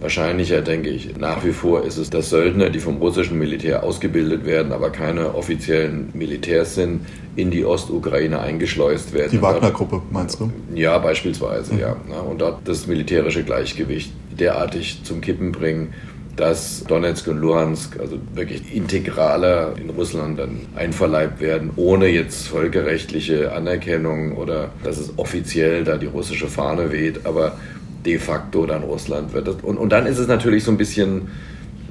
Wahrscheinlicher, 0.00 0.60
denke 0.60 0.90
ich, 0.90 1.16
nach 1.16 1.44
wie 1.44 1.52
vor 1.52 1.84
ist 1.84 1.96
es, 1.96 2.10
dass 2.10 2.28
Söldner, 2.28 2.68
die 2.68 2.80
vom 2.80 2.96
russischen 2.96 3.38
Militär 3.38 3.84
ausgebildet 3.84 4.44
werden, 4.44 4.72
aber 4.72 4.90
keine 4.90 5.34
offiziellen 5.34 6.10
Militärs 6.12 6.74
sind, 6.74 7.06
in 7.36 7.50
die 7.50 7.64
Ostukraine 7.64 8.40
eingeschleust 8.40 9.14
werden. 9.14 9.30
Die 9.32 9.40
Wagner-Gruppe, 9.40 10.02
meinst 10.10 10.40
du? 10.40 10.52
Ja, 10.74 10.98
beispielsweise, 10.98 11.72
mhm. 11.72 11.80
ja. 11.80 11.96
Und 12.28 12.40
dort 12.40 12.68
das 12.68 12.86
militärische 12.86 13.44
Gleichgewicht 13.44 14.12
derartig 14.38 15.00
zum 15.04 15.20
Kippen 15.20 15.52
bringen, 15.52 15.94
dass 16.36 16.84
Donetsk 16.84 17.28
und 17.28 17.38
Luhansk 17.38 17.98
also 18.00 18.18
wirklich 18.34 18.74
integraler 18.74 19.74
in 19.78 19.90
Russland 19.90 20.38
dann 20.38 20.60
einverleibt 20.74 21.40
werden, 21.40 21.70
ohne 21.76 22.08
jetzt 22.08 22.48
völkerrechtliche 22.48 23.52
Anerkennung 23.52 24.36
oder 24.36 24.70
dass 24.82 24.98
es 24.98 25.12
offiziell 25.16 25.84
da 25.84 25.96
die 25.96 26.06
russische 26.06 26.48
Fahne 26.48 26.90
weht, 26.90 27.24
aber 27.24 27.56
de 28.04 28.18
facto 28.18 28.66
dann 28.66 28.82
Russland 28.82 29.32
wird. 29.32 29.48
Und, 29.62 29.78
und 29.78 29.90
dann 29.90 30.06
ist 30.06 30.18
es 30.18 30.26
natürlich 30.26 30.64
so 30.64 30.70
ein 30.70 30.76
bisschen 30.76 31.28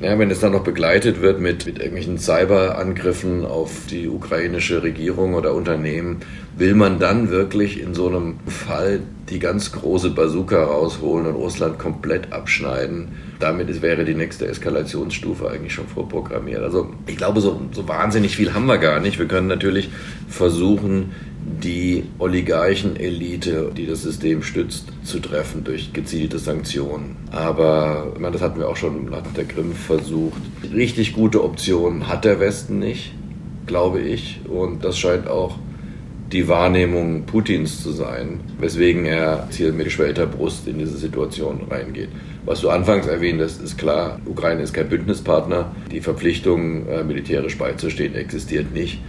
ja, 0.04 0.20
wenn 0.20 0.30
es 0.30 0.42
dann 0.42 0.52
noch 0.52 0.66
begleitet 0.66 1.22
wird 1.22 1.40
mit, 1.40 1.66
mit 1.66 1.78
irgendwelchen 1.78 2.18
Cyberangriffen 2.18 3.46
auf 3.46 3.72
die 3.90 4.10
ukrainische 4.10 4.84
Regierung 4.84 5.34
oder 5.34 5.54
Unternehmen, 5.54 6.18
will 6.58 6.76
man 6.76 7.00
dann 7.00 7.30
wirklich 7.30 7.80
in 7.80 7.94
so 7.94 8.10
einem 8.10 8.36
Fall 8.46 9.00
die 9.30 9.40
ganz 9.40 9.72
große 9.72 10.10
Bazooka 10.10 10.62
rausholen 10.62 11.26
und 11.26 11.36
Russland 11.36 11.80
komplett 11.80 12.34
abschneiden? 12.34 13.14
Damit 13.40 13.82
wäre 13.82 14.04
die 14.04 14.14
nächste 14.14 14.46
Eskalationsstufe 14.46 15.50
eigentlich 15.50 15.74
schon 15.74 15.88
vorprogrammiert. 15.88 16.64
Also 16.64 16.90
ich 17.08 17.16
glaube, 17.16 17.40
so, 17.40 17.62
so 17.72 17.88
wahnsinnig 17.88 18.36
viel 18.36 18.54
haben 18.54 18.66
wir 18.66 18.80
gar 18.80 19.00
nicht. 19.00 19.20
Wir 19.20 19.28
können 19.28 19.48
natürlich 19.48 19.90
versuchen, 20.28 21.14
die 21.46 22.06
Oligarchen-Elite, 22.20 23.72
die 23.76 23.86
das 23.86 24.04
System 24.04 24.44
stützt, 24.44 24.88
zu 25.04 25.20
treffen 25.20 25.64
durch 25.64 25.94
gezielte 25.94 26.40
Sanktionen. 26.40 27.18
Aber 27.32 28.12
ich 28.14 28.20
meine, 28.20 28.34
das 28.34 28.42
hatten 28.42 28.60
wir 28.60 28.70
auch 28.70 28.78
schon 28.78 29.06
nach 29.06 29.22
der 29.36 29.46
Krim 29.46 29.74
versucht. 29.74 30.42
Richtig 30.74 31.14
gute 31.14 31.44
Optionen 31.44 32.08
hat 32.08 32.26
der 32.26 32.40
Westen 32.40 32.80
nicht, 32.80 33.14
glaube 33.66 34.02
ich. 34.02 34.42
Und 34.48 34.86
das 34.86 34.98
scheint 34.98 35.28
auch 35.28 35.58
die 36.32 36.48
Wahrnehmung 36.48 37.26
Putins 37.26 37.84
zu 37.84 37.92
sein, 37.92 38.40
weswegen 38.60 39.06
er 39.06 39.48
hier 39.52 39.72
mit 39.72 39.86
geschwellter 39.86 40.26
Brust 40.26 40.68
in 40.68 40.80
diese 40.80 40.98
Situation 40.98 41.62
reingeht. 41.70 42.10
Was 42.46 42.62
du 42.62 42.70
anfangs 42.70 43.06
erwähnt 43.06 43.40
hast, 43.42 43.62
ist 43.62 43.78
klar, 43.78 44.20
Ukraine 44.26 44.64
ist 44.64 44.74
kein 44.74 44.90
Bündnispartner. 44.90 45.72
Die 45.92 46.02
Verpflichtung, 46.02 46.88
äh, 46.88 47.04
militärisch 47.04 47.58
beizustehen, 47.58 48.16
existiert 48.16 48.74
nicht. 48.74 49.00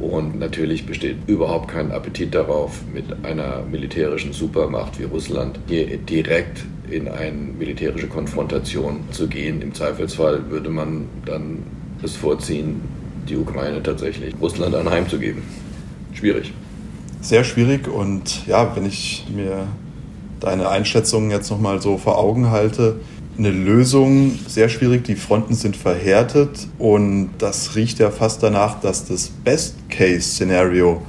Und 0.00 0.38
natürlich 0.38 0.86
besteht 0.86 1.16
überhaupt 1.26 1.68
kein 1.68 1.92
Appetit 1.92 2.34
darauf, 2.34 2.80
mit 2.92 3.04
einer 3.24 3.62
militärischen 3.70 4.32
Supermacht 4.32 4.98
wie 4.98 5.04
Russland 5.04 5.60
hier 5.68 5.98
direkt 5.98 6.64
in 6.90 7.06
eine 7.06 7.32
militärische 7.32 8.08
Konfrontation 8.08 9.00
zu 9.10 9.28
gehen. 9.28 9.60
Im 9.60 9.74
Zweifelsfall 9.74 10.50
würde 10.50 10.70
man 10.70 11.06
dann 11.26 11.58
es 12.02 12.16
vorziehen, 12.16 12.80
die 13.28 13.36
Ukraine 13.36 13.82
tatsächlich 13.82 14.34
Russland 14.40 14.74
anheimzugeben. 14.74 15.42
Schwierig. 16.14 16.52
Sehr 17.20 17.44
schwierig 17.44 17.86
und 17.86 18.46
ja, 18.46 18.74
wenn 18.74 18.86
ich 18.86 19.26
mir 19.34 19.66
deine 20.40 20.70
Einschätzungen 20.70 21.30
jetzt 21.30 21.50
nochmal 21.50 21.82
so 21.82 21.98
vor 21.98 22.18
Augen 22.18 22.50
halte, 22.50 22.96
eine 23.40 23.50
Lösung 23.50 24.38
sehr 24.46 24.68
schwierig. 24.68 25.04
Die 25.04 25.14
Fronten 25.14 25.54
sind 25.54 25.74
verhärtet 25.74 26.68
und 26.78 27.30
das 27.38 27.74
riecht 27.74 27.98
ja 27.98 28.10
fast 28.10 28.42
danach, 28.42 28.80
dass 28.80 29.06
das 29.06 29.30
Best-Case-Szenario 29.30 31.00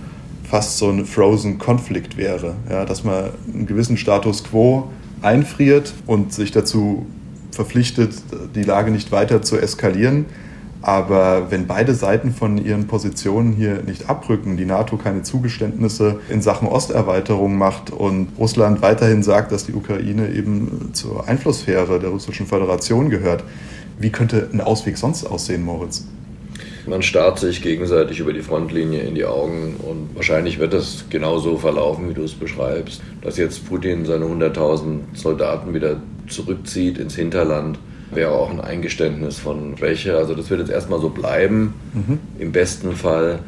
fast 0.50 0.78
so 0.78 0.90
ein 0.90 1.06
Frozen 1.06 1.58
Konflikt 1.58 2.16
wäre. 2.16 2.56
Ja, 2.70 2.86
dass 2.86 3.04
man 3.04 3.32
einen 3.54 3.66
gewissen 3.66 3.98
Status 3.98 4.46
quo 4.46 4.88
einfriert 5.22 5.94
und 6.08 6.32
sich 6.32 6.52
dazu 6.52 7.06
verpflichtet, 7.52 8.14
die 8.56 8.64
Lage 8.64 8.92
nicht 8.92 9.12
weiter 9.12 9.42
zu 9.42 9.58
eskalieren. 9.58 10.26
Aber 10.82 11.52
wenn 11.52 11.68
beide 11.68 11.94
Seiten 11.94 12.32
von 12.32 12.58
ihren 12.58 12.88
Positionen 12.88 13.54
hier 13.54 13.84
nicht 13.84 14.10
abrücken, 14.10 14.58
die 14.58 14.66
NATO 14.66 14.98
keine 14.98 15.22
Zugeständnisse 15.22 16.20
in 16.30 16.42
Sachen 16.42 16.68
Osterweiterung 16.68 17.58
macht 17.58 17.92
und 17.92 18.30
Russland 18.40 18.82
weiterhin 18.82 19.22
sagt, 19.22 19.52
dass 19.52 19.66
die 19.66 19.74
Ukraine 19.74 20.32
eben 20.32 20.90
zur 20.94 21.28
Einflusssphäre 21.28 22.00
der 22.00 22.10
Russischen 22.10 22.48
Föderation 22.48 23.10
gehört, 23.10 23.44
wie 24.00 24.10
könnte 24.10 24.50
ein 24.52 24.62
Ausweg 24.62 24.98
sonst 24.98 25.26
aussehen, 25.26 25.64
Moritz? 25.64 26.08
Man 26.88 27.04
starrt 27.04 27.38
sich 27.38 27.62
gegenseitig 27.62 28.20
über 28.20 28.34
die 28.34 28.42
Frontlinie 28.42 29.02
in 29.02 29.14
die 29.14 29.26
Augen 29.26 29.76
und 29.78 30.16
wahrscheinlich 30.16 30.58
wird 30.58 30.74
das 30.74 31.06
genauso 31.12 31.58
verlaufen, 31.58 32.10
wie 32.10 32.16
du 32.16 32.24
es 32.24 32.34
beschreibst, 32.34 33.04
dass 33.22 33.38
jetzt 33.38 33.68
Putin 33.68 34.06
seine 34.06 34.26
100.000 34.26 35.02
Soldaten 35.14 35.76
wieder 35.76 36.02
zurückzieht 36.28 36.98
ins 36.98 37.16
Hinterland 37.16 37.78
wäre 38.14 38.32
auch 38.32 38.50
ein 38.50 38.62
Eingeständnis 38.62 39.40
von 39.40 39.78
Schwäche. 39.78 40.18
Also 40.18 40.36
das 40.36 40.50
wird 40.50 40.60
jetzt 40.60 40.72
erstmal 40.72 41.00
so 41.00 41.10
bleiben, 41.10 41.74
mhm. 41.94 42.20
im 42.40 42.52
besten 42.52 42.94
Fall. 42.94 43.40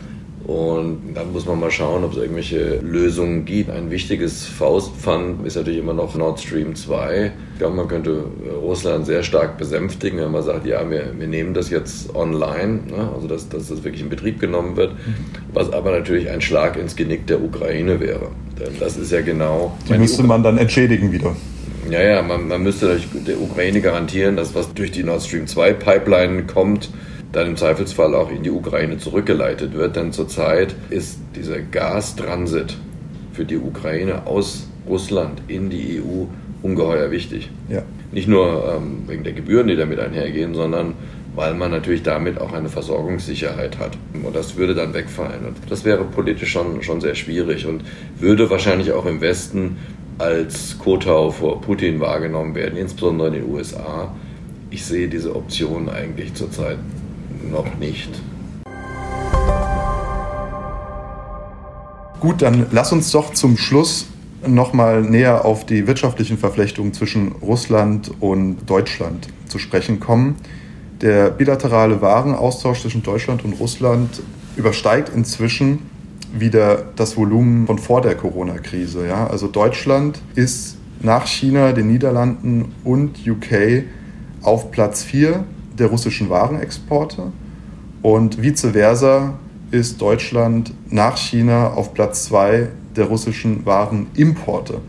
Und 0.45 1.13
dann 1.13 1.31
muss 1.31 1.45
man 1.45 1.57
mal 1.57 1.71
schauen, 1.71 2.03
ob 2.03 2.11
es 2.11 2.17
irgendwelche 2.17 2.79
Lösungen 2.79 3.45
gibt. 3.45 3.69
Ein 3.69 3.89
wichtiges 3.91 4.45
Faustpfand 4.45 5.45
ist 5.47 5.55
natürlich 5.55 5.79
immer 5.79 5.93
noch 5.93 6.15
Nord 6.15 6.41
Stream 6.41 6.75
2. 6.75 7.31
Ich 7.53 7.59
glaube, 7.59 7.77
man 7.77 7.87
könnte 7.87 8.25
Russland 8.61 9.05
sehr 9.05 9.23
stark 9.23 9.57
besänftigen, 9.57 10.19
wenn 10.19 10.31
man 10.31 10.43
sagt, 10.43 10.65
ja, 10.65 10.89
wir, 10.89 11.13
wir 11.17 11.27
nehmen 11.27 11.53
das 11.53 11.69
jetzt 11.69 12.13
online, 12.13 12.81
ne? 12.89 13.09
also 13.15 13.27
dass, 13.27 13.47
dass 13.47 13.69
das 13.69 13.85
wirklich 13.85 14.01
in 14.01 14.09
Betrieb 14.09 14.41
genommen 14.41 14.75
wird, 14.75 14.91
was 15.53 15.71
aber 15.71 15.91
natürlich 15.91 16.29
ein 16.29 16.41
Schlag 16.41 16.77
ins 16.77 16.97
Genick 16.97 17.25
der 17.27 17.41
Ukraine 17.41 18.01
wäre. 18.01 18.27
Denn 18.59 18.73
das 18.81 18.97
ist 18.97 19.13
ja 19.13 19.21
genau... 19.21 19.77
Die 19.87 19.97
müsste 19.97 20.23
man 20.23 20.43
dann 20.43 20.57
entschädigen 20.57 21.13
wieder. 21.13 21.33
Ja, 21.89 22.01
ja, 22.01 22.21
man, 22.21 22.47
man 22.47 22.63
müsste 22.63 22.99
der 23.27 23.39
Ukraine 23.41 23.81
garantieren, 23.81 24.35
dass 24.35 24.55
was 24.55 24.73
durch 24.73 24.91
die 24.91 25.03
Nord 25.03 25.21
Stream 25.23 25.47
2 25.47 25.73
Pipeline 25.73 26.43
kommt, 26.43 26.89
dann 27.31 27.47
im 27.47 27.57
Zweifelsfall 27.57 28.15
auch 28.15 28.31
in 28.31 28.43
die 28.43 28.51
Ukraine 28.51 28.97
zurückgeleitet 28.97 29.73
wird. 29.73 29.95
Denn 29.95 30.11
zurzeit 30.11 30.75
ist 30.89 31.19
dieser 31.35 31.59
Gastransit 31.59 32.77
für 33.33 33.45
die 33.45 33.57
Ukraine 33.57 34.27
aus 34.27 34.67
Russland 34.87 35.41
in 35.47 35.69
die 35.69 36.01
EU 36.01 36.25
ungeheuer 36.61 37.11
wichtig. 37.11 37.49
Ja. 37.69 37.83
Nicht 38.11 38.27
nur 38.27 38.75
ähm, 38.77 39.03
wegen 39.07 39.23
der 39.23 39.33
Gebühren, 39.33 39.67
die 39.67 39.75
damit 39.75 39.99
einhergehen, 39.99 40.53
sondern 40.53 40.93
weil 41.35 41.55
man 41.55 41.71
natürlich 41.71 42.03
damit 42.03 42.39
auch 42.39 42.53
eine 42.53 42.69
Versorgungssicherheit 42.69 43.79
hat. 43.79 43.97
Und 44.13 44.35
das 44.35 44.55
würde 44.55 44.75
dann 44.75 44.93
wegfallen. 44.93 45.45
Und 45.47 45.57
das 45.67 45.83
wäre 45.83 46.03
politisch 46.03 46.51
schon, 46.51 46.83
schon 46.83 47.01
sehr 47.01 47.15
schwierig 47.15 47.65
und 47.65 47.83
würde 48.19 48.49
wahrscheinlich 48.49 48.91
auch 48.91 49.05
im 49.05 49.19
Westen 49.19 49.77
als 50.17 50.77
Kotau 50.77 51.31
vor 51.31 51.61
Putin 51.61 51.99
wahrgenommen 51.99 52.55
werden, 52.55 52.77
insbesondere 52.77 53.29
in 53.29 53.33
den 53.33 53.51
USA. 53.51 54.13
Ich 54.69 54.85
sehe 54.85 55.07
diese 55.07 55.35
Option 55.35 55.89
eigentlich 55.89 56.33
zurzeit 56.33 56.77
noch 57.49 57.77
nicht. 57.79 58.09
Gut, 62.19 62.41
dann 62.41 62.67
lass 62.71 62.91
uns 62.93 63.11
doch 63.11 63.33
zum 63.33 63.57
Schluss 63.57 64.07
nochmal 64.47 65.01
näher 65.01 65.45
auf 65.45 65.65
die 65.65 65.87
wirtschaftlichen 65.87 66.37
Verflechtungen 66.37 66.93
zwischen 66.93 67.33
Russland 67.33 68.11
und 68.19 68.65
Deutschland 68.65 69.27
zu 69.47 69.59
sprechen 69.59 69.99
kommen. 69.99 70.35
Der 71.01 71.31
bilaterale 71.31 72.01
Warenaustausch 72.01 72.81
zwischen 72.81 73.03
Deutschland 73.03 73.43
und 73.43 73.53
Russland 73.59 74.21
übersteigt 74.55 75.11
inzwischen 75.13 75.79
wieder 76.33 76.83
das 76.95 77.15
Volumen 77.15 77.67
von 77.67 77.77
vor 77.77 78.01
der 78.01 78.15
Corona-Krise. 78.15 79.07
Ja? 79.07 79.27
Also 79.27 79.47
Deutschland 79.47 80.19
ist 80.35 80.77
nach 81.01 81.27
China, 81.27 81.71
den 81.73 81.87
Niederlanden 81.87 82.73
und 82.83 83.27
UK 83.27 83.83
auf 84.41 84.71
Platz 84.71 85.03
4 85.03 85.43
der 85.77 85.87
russischen 85.87 86.29
Warenexporte 86.29 87.31
und 88.01 88.41
vice 88.41 88.67
versa 88.73 89.33
ist 89.71 90.01
Deutschland 90.01 90.73
nach 90.89 91.17
China 91.17 91.69
auf 91.69 91.93
Platz 91.93 92.25
2 92.25 92.67
der 92.95 93.05
russischen 93.05 93.65
Warenimporte. 93.65 94.81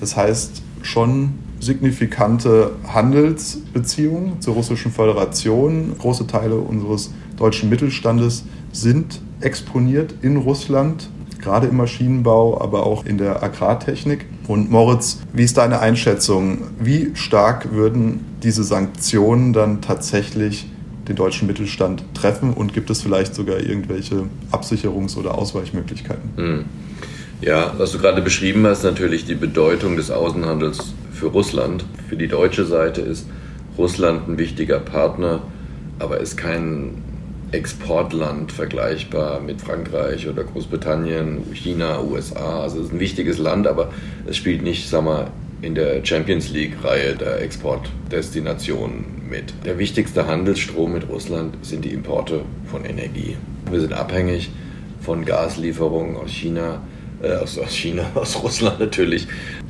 Das 0.00 0.16
heißt 0.16 0.62
schon 0.82 1.34
signifikante 1.60 2.72
Handelsbeziehungen 2.86 4.40
zur 4.40 4.54
russischen 4.54 4.92
Föderation. 4.92 5.96
Große 5.98 6.26
Teile 6.26 6.56
unseres 6.56 7.10
deutschen 7.36 7.68
Mittelstandes 7.68 8.44
sind 8.70 9.20
exponiert 9.40 10.14
in 10.22 10.36
Russland, 10.36 11.08
gerade 11.40 11.68
im 11.68 11.76
Maschinenbau, 11.76 12.60
aber 12.60 12.86
auch 12.86 13.04
in 13.06 13.18
der 13.18 13.42
Agrartechnik. 13.42 14.26
Und 14.46 14.70
Moritz, 14.70 15.18
wie 15.32 15.44
ist 15.44 15.56
deine 15.56 15.80
Einschätzung? 15.80 16.62
Wie 16.78 17.10
stark 17.14 17.72
würden 17.72 18.24
diese 18.42 18.64
Sanktionen 18.64 19.52
dann 19.52 19.80
tatsächlich 19.80 20.66
den 21.08 21.16
deutschen 21.16 21.46
Mittelstand 21.46 22.04
treffen 22.14 22.52
und 22.52 22.74
gibt 22.74 22.90
es 22.90 23.02
vielleicht 23.02 23.34
sogar 23.34 23.60
irgendwelche 23.60 24.24
Absicherungs- 24.52 25.16
oder 25.16 25.36
Ausweichmöglichkeiten? 25.36 26.30
Hm. 26.36 26.64
Ja, 27.40 27.72
was 27.78 27.92
du 27.92 27.98
gerade 27.98 28.20
beschrieben 28.20 28.66
hast, 28.66 28.82
natürlich 28.82 29.24
die 29.24 29.36
Bedeutung 29.36 29.96
des 29.96 30.10
Außenhandels 30.10 30.92
für 31.12 31.26
Russland. 31.26 31.84
Für 32.08 32.16
die 32.16 32.28
deutsche 32.28 32.64
Seite 32.64 33.00
ist 33.00 33.26
Russland 33.76 34.28
ein 34.28 34.38
wichtiger 34.38 34.80
Partner, 34.80 35.42
aber 36.00 36.18
ist 36.18 36.36
kein 36.36 37.02
Exportland 37.52 38.52
vergleichbar 38.52 39.40
mit 39.40 39.60
Frankreich 39.60 40.28
oder 40.28 40.44
Großbritannien, 40.44 41.44
China, 41.54 42.02
USA. 42.02 42.60
Also 42.60 42.80
es 42.80 42.86
ist 42.86 42.92
ein 42.92 43.00
wichtiges 43.00 43.38
Land, 43.38 43.66
aber 43.66 43.90
es 44.26 44.36
spielt 44.36 44.62
nicht, 44.62 44.88
sag 44.88 45.04
mal, 45.04 45.28
in 45.60 45.74
der 45.74 46.04
Champions 46.04 46.50
League-Reihe 46.50 47.16
der 47.16 47.40
Exportdestinationen 47.42 49.28
mit. 49.28 49.52
Der 49.64 49.78
wichtigste 49.78 50.26
Handelsstrom 50.26 50.92
mit 50.92 51.08
Russland 51.08 51.56
sind 51.62 51.84
die 51.84 51.92
Importe 51.92 52.42
von 52.70 52.84
Energie. 52.84 53.36
Wir 53.70 53.80
sind 53.80 53.92
abhängig 53.92 54.50
von 55.00 55.24
Gaslieferungen 55.24 56.16
aus 56.16 56.30
China, 56.30 56.82
äh, 57.22 57.32
aus, 57.32 57.58
aus 57.58 57.74
China, 57.74 58.04
aus 58.14 58.42
Russland 58.42 58.78
natürlich. 58.78 59.26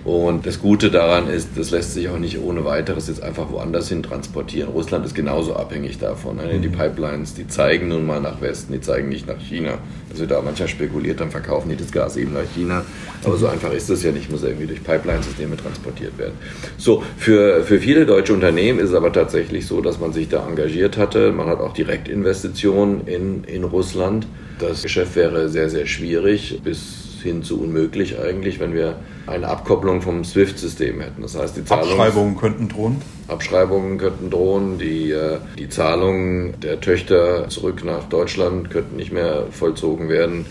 Und 0.08 0.46
das 0.46 0.58
Gute 0.58 0.90
daran 0.90 1.28
ist, 1.28 1.50
das 1.56 1.70
lässt 1.70 1.92
sich 1.92 2.08
auch 2.08 2.18
nicht 2.18 2.40
ohne 2.40 2.64
weiteres 2.64 3.08
jetzt 3.08 3.22
einfach 3.22 3.52
woanders 3.52 3.90
hin 3.90 4.02
transportieren. 4.02 4.70
Russland 4.70 5.04
ist 5.04 5.14
genauso 5.14 5.54
abhängig 5.54 5.98
davon. 5.98 6.38
Ne? 6.38 6.58
Die 6.62 6.68
mhm. 6.68 6.72
Pipelines, 6.72 7.34
die 7.34 7.46
zeigen 7.46 7.88
nun 7.88 8.06
mal 8.06 8.18
nach 8.18 8.40
Westen, 8.40 8.72
die 8.72 8.80
zeigen 8.80 9.10
nicht 9.10 9.26
nach 9.26 9.38
China. 9.38 9.76
Wird 10.14 10.30
da 10.30 10.40
manchmal 10.40 10.68
spekuliert, 10.68 11.20
dann 11.20 11.30
verkaufen 11.30 11.68
die 11.68 11.76
das 11.76 11.92
Gas 11.92 12.16
eben 12.16 12.32
nach 12.32 12.46
China. 12.56 12.86
Aber 13.22 13.36
so 13.36 13.48
einfach 13.48 13.70
ist 13.70 13.90
das 13.90 14.02
ja 14.02 14.10
nicht, 14.10 14.30
muss 14.30 14.44
irgendwie 14.44 14.66
durch 14.66 14.82
Pipeline-Systeme 14.82 15.58
transportiert 15.58 16.16
werden. 16.16 16.38
So, 16.78 17.02
für, 17.18 17.62
für 17.64 17.78
viele 17.78 18.06
deutsche 18.06 18.32
Unternehmen 18.32 18.78
ist 18.78 18.88
es 18.88 18.94
aber 18.94 19.12
tatsächlich 19.12 19.66
so, 19.66 19.82
dass 19.82 20.00
man 20.00 20.14
sich 20.14 20.30
da 20.30 20.48
engagiert 20.48 20.96
hatte. 20.96 21.32
Man 21.32 21.48
hat 21.48 21.60
auch 21.60 21.74
Direktinvestitionen 21.74 23.06
in, 23.06 23.44
in 23.44 23.62
Russland. 23.62 24.26
Das 24.58 24.82
Geschäft 24.82 25.16
wäre 25.16 25.50
sehr, 25.50 25.68
sehr 25.68 25.84
schwierig 25.84 26.60
bis 26.64 27.07
hin 27.22 27.42
zu 27.42 27.60
unmöglich 27.60 28.18
eigentlich, 28.18 28.60
wenn 28.60 28.74
wir 28.74 28.96
eine 29.26 29.48
Abkopplung 29.48 30.02
vom 30.02 30.24
SWIFT-System 30.24 31.00
hätten. 31.00 31.22
Das 31.22 31.36
heißt, 31.36 31.56
die 31.56 31.64
Zahlungs 31.64 31.90
Abschreibungen 31.90 32.36
könnten 32.36 32.68
drohen? 32.68 32.96
Abschreibungen 33.28 33.98
könnten 33.98 34.30
drohen, 34.30 34.78
die, 34.78 35.10
äh, 35.10 35.38
die 35.58 35.68
Zahlungen 35.68 36.54
der 36.60 36.80
Töchter 36.80 37.48
zurück 37.48 37.84
nach 37.84 38.04
Deutschland 38.04 38.70
könnten 38.70 38.96
nicht 38.96 39.12
mehr 39.12 39.46
vollzogen 39.50 40.08
werden 40.08 40.46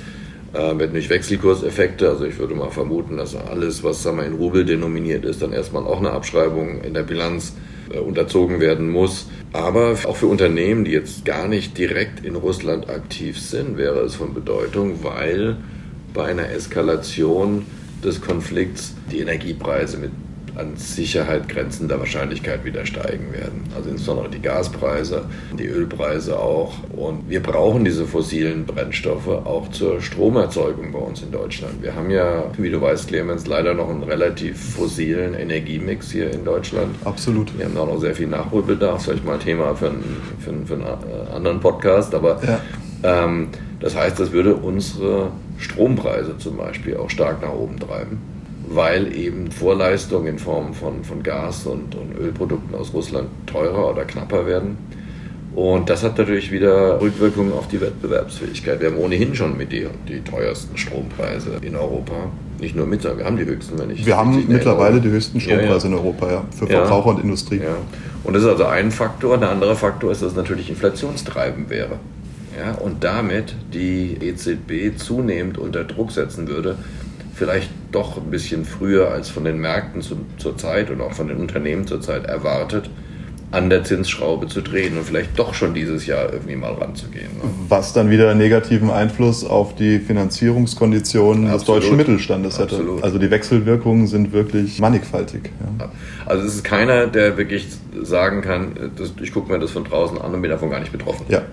äh, 0.53 0.57
werden 0.77 0.93
durch 0.93 1.09
Wechselkurseffekte. 1.09 2.09
Also 2.09 2.25
ich 2.25 2.37
würde 2.39 2.55
mal 2.55 2.69
vermuten, 2.69 3.17
dass 3.17 3.35
alles, 3.35 3.83
was 3.83 4.03
sagen 4.03 4.17
wir, 4.17 4.25
in 4.25 4.33
Rubel 4.33 4.65
denominiert 4.65 5.25
ist, 5.25 5.41
dann 5.41 5.53
erstmal 5.53 5.83
auch 5.83 5.99
eine 5.99 6.11
Abschreibung 6.11 6.81
in 6.81 6.93
der 6.93 7.03
Bilanz 7.03 7.53
äh, 7.91 7.99
unterzogen 7.99 8.59
werden 8.59 8.89
muss. 8.89 9.27
Aber 9.53 9.95
auch 10.05 10.15
für 10.15 10.27
Unternehmen, 10.27 10.85
die 10.85 10.91
jetzt 10.91 11.25
gar 11.25 11.47
nicht 11.47 11.77
direkt 11.77 12.25
in 12.25 12.35
Russland 12.35 12.89
aktiv 12.89 13.39
sind, 13.39 13.77
wäre 13.77 13.99
es 13.99 14.15
von 14.15 14.33
Bedeutung, 14.33 15.03
weil 15.03 15.57
bei 16.17 16.25
einer 16.25 16.49
Eskalation 16.49 17.65
des 18.03 18.19
Konflikts 18.19 18.95
die 19.11 19.19
Energiepreise 19.19 19.97
mit 19.97 20.11
an 20.55 20.75
Sicherheit 20.75 21.47
grenzender 21.47 21.99
Wahrscheinlichkeit 21.99 22.65
wieder 22.65 22.83
steigen 22.87 23.31
werden. 23.31 23.65
Also 23.75 23.91
insbesondere 23.91 24.29
die 24.29 24.41
Gaspreise, 24.41 25.25
die 25.57 25.67
Ölpreise 25.67 26.39
auch. 26.39 26.73
Und 26.95 27.29
wir 27.29 27.43
brauchen 27.43 27.85
diese 27.85 28.07
fossilen 28.07 28.65
Brennstoffe 28.65 29.27
auch 29.27 29.69
zur 29.69 30.01
Stromerzeugung 30.01 30.91
bei 30.91 30.97
uns 30.97 31.21
in 31.21 31.31
Deutschland. 31.31 31.83
Wir 31.83 31.93
haben 31.93 32.09
ja, 32.09 32.45
wie 32.57 32.71
du 32.71 32.81
weißt, 32.81 33.07
Clemens, 33.07 33.45
leider 33.45 33.75
noch 33.75 33.89
einen 33.89 34.01
relativ 34.01 34.73
fossilen 34.73 35.35
Energiemix 35.35 36.11
hier 36.11 36.31
in 36.33 36.43
Deutschland. 36.43 36.95
Absolut. 37.05 37.55
Wir 37.55 37.65
haben 37.65 37.77
auch 37.77 37.85
noch 37.85 38.01
sehr 38.01 38.15
viel 38.15 38.27
Nachholbedarf. 38.27 39.03
Vielleicht 39.03 39.25
mal 39.25 39.35
ein 39.35 39.39
Thema 39.39 39.75
für 39.75 39.89
einen, 39.91 40.17
für 40.39 40.49
einen, 40.49 40.65
für 40.65 40.73
einen 40.73 40.83
äh, 40.83 41.35
anderen 41.35 41.59
Podcast. 41.59 42.15
Aber 42.15 42.41
ja. 42.43 42.59
ähm, 43.03 43.49
das 43.79 43.95
heißt, 43.95 44.19
das 44.19 44.31
würde 44.31 44.55
unsere 44.55 45.31
Strompreise 45.57 46.37
zum 46.37 46.57
Beispiel 46.57 46.97
auch 46.97 47.09
stark 47.09 47.41
nach 47.41 47.53
oben 47.53 47.79
treiben, 47.79 48.19
weil 48.69 49.15
eben 49.15 49.51
Vorleistungen 49.51 50.27
in 50.27 50.39
Form 50.39 50.73
von, 50.73 51.03
von 51.03 51.23
Gas 51.23 51.65
und, 51.65 51.95
und 51.95 52.17
Ölprodukten 52.17 52.75
aus 52.75 52.93
Russland 52.93 53.29
teurer 53.45 53.91
oder 53.91 54.05
knapper 54.05 54.45
werden. 54.45 54.77
Und 55.55 55.89
das 55.89 56.03
hat 56.03 56.19
natürlich 56.19 56.51
wieder 56.51 57.01
Rückwirkungen 57.01 57.51
auf 57.51 57.67
die 57.67 57.81
Wettbewerbsfähigkeit. 57.81 58.79
Wir 58.79 58.91
haben 58.91 58.97
ohnehin 58.97 59.33
schon 59.33 59.57
mit 59.57 59.71
die, 59.71 59.87
die 60.07 60.19
teuersten 60.19 60.77
Strompreise 60.77 61.57
in 61.61 61.75
Europa. 61.75 62.13
Nicht 62.59 62.75
nur 62.75 62.85
mit, 62.85 63.01
sondern 63.01 63.19
wir 63.19 63.25
haben 63.25 63.37
die 63.37 63.45
höchsten, 63.45 63.79
wenn 63.79 63.89
ich 63.89 64.05
Wir 64.05 64.17
haben 64.17 64.45
mittlerweile 64.47 65.01
die 65.01 65.09
höchsten 65.09 65.39
Strompreise 65.39 65.87
ja, 65.87 65.93
ja. 65.93 65.97
in 65.97 66.05
Europa, 66.05 66.31
ja, 66.31 66.45
für 66.51 66.67
Verbraucher 66.67 67.09
ja. 67.09 67.15
und 67.15 67.23
Industrie. 67.23 67.61
Und 68.23 68.35
das 68.35 68.43
ist 68.43 68.49
also 68.49 68.65
ein 68.65 68.91
Faktor. 68.91 69.39
Der 69.39 69.49
andere 69.49 69.75
Faktor 69.75 70.11
ist, 70.11 70.21
dass 70.21 70.31
es 70.31 70.35
natürlich 70.35 70.69
inflationstreibend 70.69 71.71
wäre 71.71 71.97
ja, 72.57 72.73
und 72.73 73.03
damit 73.03 73.53
die 73.73 74.17
EZB 74.19 74.97
zunehmend 74.97 75.57
unter 75.57 75.83
Druck 75.83 76.11
setzen 76.11 76.47
würde, 76.47 76.75
vielleicht 77.35 77.69
doch 77.91 78.17
ein 78.17 78.31
bisschen 78.31 78.65
früher 78.65 79.11
als 79.11 79.29
von 79.29 79.43
den 79.43 79.59
Märkten 79.59 80.01
zu, 80.01 80.17
zur 80.37 80.57
Zeit 80.57 80.89
und 80.89 81.01
auch 81.01 81.13
von 81.13 81.27
den 81.27 81.37
Unternehmen 81.37 81.85
zurzeit 81.85 82.25
erwartet, 82.25 82.89
an 83.49 83.69
der 83.69 83.83
Zinsschraube 83.83 84.47
zu 84.47 84.61
drehen 84.61 84.97
und 84.97 85.05
vielleicht 85.05 85.39
doch 85.39 85.53
schon 85.53 85.73
dieses 85.73 86.05
Jahr 86.05 86.33
irgendwie 86.33 86.57
mal 86.57 86.73
ranzugehen. 86.73 87.27
Ne? 87.37 87.43
Was 87.69 87.93
dann 87.93 88.09
wieder 88.09 88.29
einen 88.29 88.39
negativen 88.39 88.89
Einfluss 88.89 89.45
auf 89.45 89.73
die 89.75 89.99
Finanzierungskonditionen 89.99 91.47
Absolut. 91.47 91.59
des 91.61 91.65
deutschen 91.67 91.97
Mittelstandes 91.97 92.59
hätte. 92.59 92.75
Absolut. 92.75 93.03
Also 93.03 93.19
die 93.19 93.31
Wechselwirkungen 93.31 94.07
sind 94.07 94.33
wirklich 94.33 94.79
mannigfaltig. 94.79 95.51
Ja. 95.79 95.89
Also 96.25 96.45
es 96.45 96.55
ist 96.55 96.63
keiner, 96.65 97.07
der 97.07 97.37
wirklich 97.37 97.67
sagen 98.01 98.41
kann, 98.41 98.91
das, 98.97 99.13
ich 99.21 99.31
gucke 99.31 99.49
mir 99.49 99.59
das 99.59 99.71
von 99.71 99.85
draußen 99.85 100.17
an 100.17 100.33
und 100.33 100.41
bin 100.41 100.51
davon 100.51 100.69
gar 100.69 100.81
nicht 100.81 100.91
betroffen. 100.91 101.25
Ja. 101.29 101.43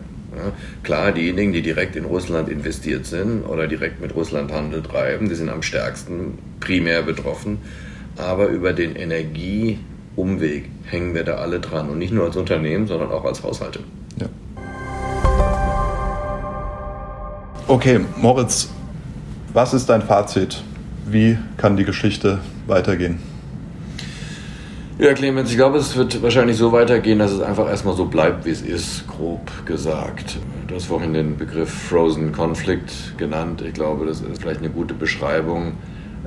Klar, 0.83 1.13
diejenigen, 1.13 1.53
die 1.53 1.63
direkt 1.63 1.97
in 1.97 2.05
Russland 2.05 2.49
investiert 2.49 3.07
sind 3.07 3.45
oder 3.45 3.67
direkt 3.67 4.01
mit 4.01 4.15
Russland 4.15 4.53
Handel 4.53 4.83
treiben, 4.83 5.29
die 5.29 5.35
sind 5.35 5.49
am 5.49 5.63
stärksten 5.63 6.39
primär 6.61 7.03
betroffen. 7.03 7.59
Aber 8.17 8.47
über 8.47 8.73
den 8.73 8.97
Energieumweg 8.97 10.69
hängen 10.85 11.15
wir 11.15 11.25
da 11.25 11.37
alle 11.37 11.61
dran. 11.61 11.89
Und 11.89 11.99
nicht 11.99 12.13
nur 12.13 12.27
als 12.27 12.37
Unternehmen, 12.37 12.87
sondern 12.87 13.11
auch 13.11 13.25
als 13.25 13.43
Haushalte. 13.43 13.81
Ja. 14.21 14.27
Okay, 17.67 18.01
Moritz, 18.17 18.71
was 19.53 19.75
ist 19.75 19.89
dein 19.89 20.03
Fazit? 20.03 20.63
Wie 21.07 21.39
kann 21.57 21.77
die 21.77 21.85
Geschichte 21.85 22.41
weitergehen? 22.67 23.34
Ja, 24.97 25.13
Clemens, 25.13 25.51
ich 25.51 25.57
glaube, 25.57 25.79
es 25.79 25.97
wird 25.97 26.23
wahrscheinlich 26.23 26.57
so 26.57 26.71
weitergehen, 26.71 27.19
dass 27.19 27.33
es 27.33 27.41
einfach 27.41 27.69
erstmal 27.69 27.97
so 27.97 28.05
bleibt, 28.05 28.47
wie 28.47 28.51
es 28.51 28.63
ist, 28.63 29.09
grob 29.09 29.51
gesagt. 29.67 30.39
Du 30.69 30.77
hast 30.77 30.85
vorhin 30.85 31.15
den 31.15 31.37
Begriff 31.37 31.69
Frozen 31.69 32.31
Conflict 32.31 33.19
genannt. 33.19 33.61
Ich 33.67 33.75
glaube, 33.75 34.07
das 34.07 34.21
ist 34.21 34.41
vielleicht 34.41 34.61
eine 34.61 34.71
gute 34.71 34.95
Beschreibung. 34.95 35.73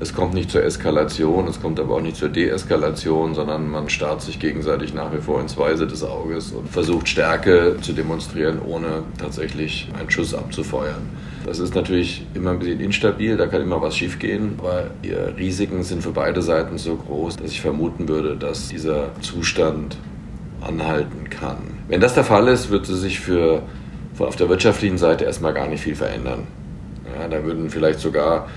Es 0.01 0.13
kommt 0.13 0.33
nicht 0.33 0.51
zur 0.51 0.65
Eskalation, 0.65 1.47
es 1.47 1.61
kommt 1.61 1.79
aber 1.79 1.95
auch 1.95 2.01
nicht 2.01 2.17
zur 2.17 2.27
Deeskalation, 2.27 3.35
sondern 3.35 3.69
man 3.69 3.87
starrt 3.87 4.21
sich 4.21 4.37
gegenseitig 4.37 4.93
nach 4.93 5.13
wie 5.13 5.21
vor 5.21 5.39
ins 5.39 5.57
Weise 5.57 5.87
des 5.87 6.03
Auges 6.03 6.51
und 6.51 6.67
versucht 6.69 7.07
Stärke 7.07 7.77
zu 7.79 7.93
demonstrieren, 7.93 8.59
ohne 8.59 9.03
tatsächlich 9.17 9.87
einen 9.97 10.11
Schuss 10.11 10.33
abzufeuern. 10.33 11.03
Das 11.47 11.59
ist 11.59 11.75
natürlich 11.75 12.25
immer 12.33 12.51
ein 12.51 12.59
bisschen 12.59 12.81
instabil, 12.81 13.37
da 13.37 13.47
kann 13.47 13.61
immer 13.61 13.81
was 13.81 13.95
schiefgehen, 13.95 14.55
aber 14.57 14.91
die 15.01 15.13
Risiken 15.13 15.81
sind 15.81 16.03
für 16.03 16.11
beide 16.11 16.41
Seiten 16.41 16.77
so 16.77 16.97
groß, 16.97 17.37
dass 17.37 17.51
ich 17.51 17.61
vermuten 17.61 18.09
würde, 18.09 18.35
dass 18.35 18.67
dieser 18.67 19.11
Zustand 19.21 19.95
anhalten 20.59 21.29
kann. 21.29 21.59
Wenn 21.87 22.01
das 22.01 22.15
der 22.15 22.25
Fall 22.25 22.49
ist, 22.49 22.69
würde 22.69 22.93
sich 22.93 23.21
für 23.21 23.61
auf 24.19 24.35
der 24.35 24.49
wirtschaftlichen 24.49 24.97
Seite 24.97 25.23
erstmal 25.23 25.53
gar 25.53 25.67
nicht 25.67 25.81
viel 25.81 25.95
verändern. 25.95 26.47
Ja, 27.17 27.29
da 27.29 27.41
würden 27.45 27.69
vielleicht 27.69 28.01
sogar, 28.01 28.49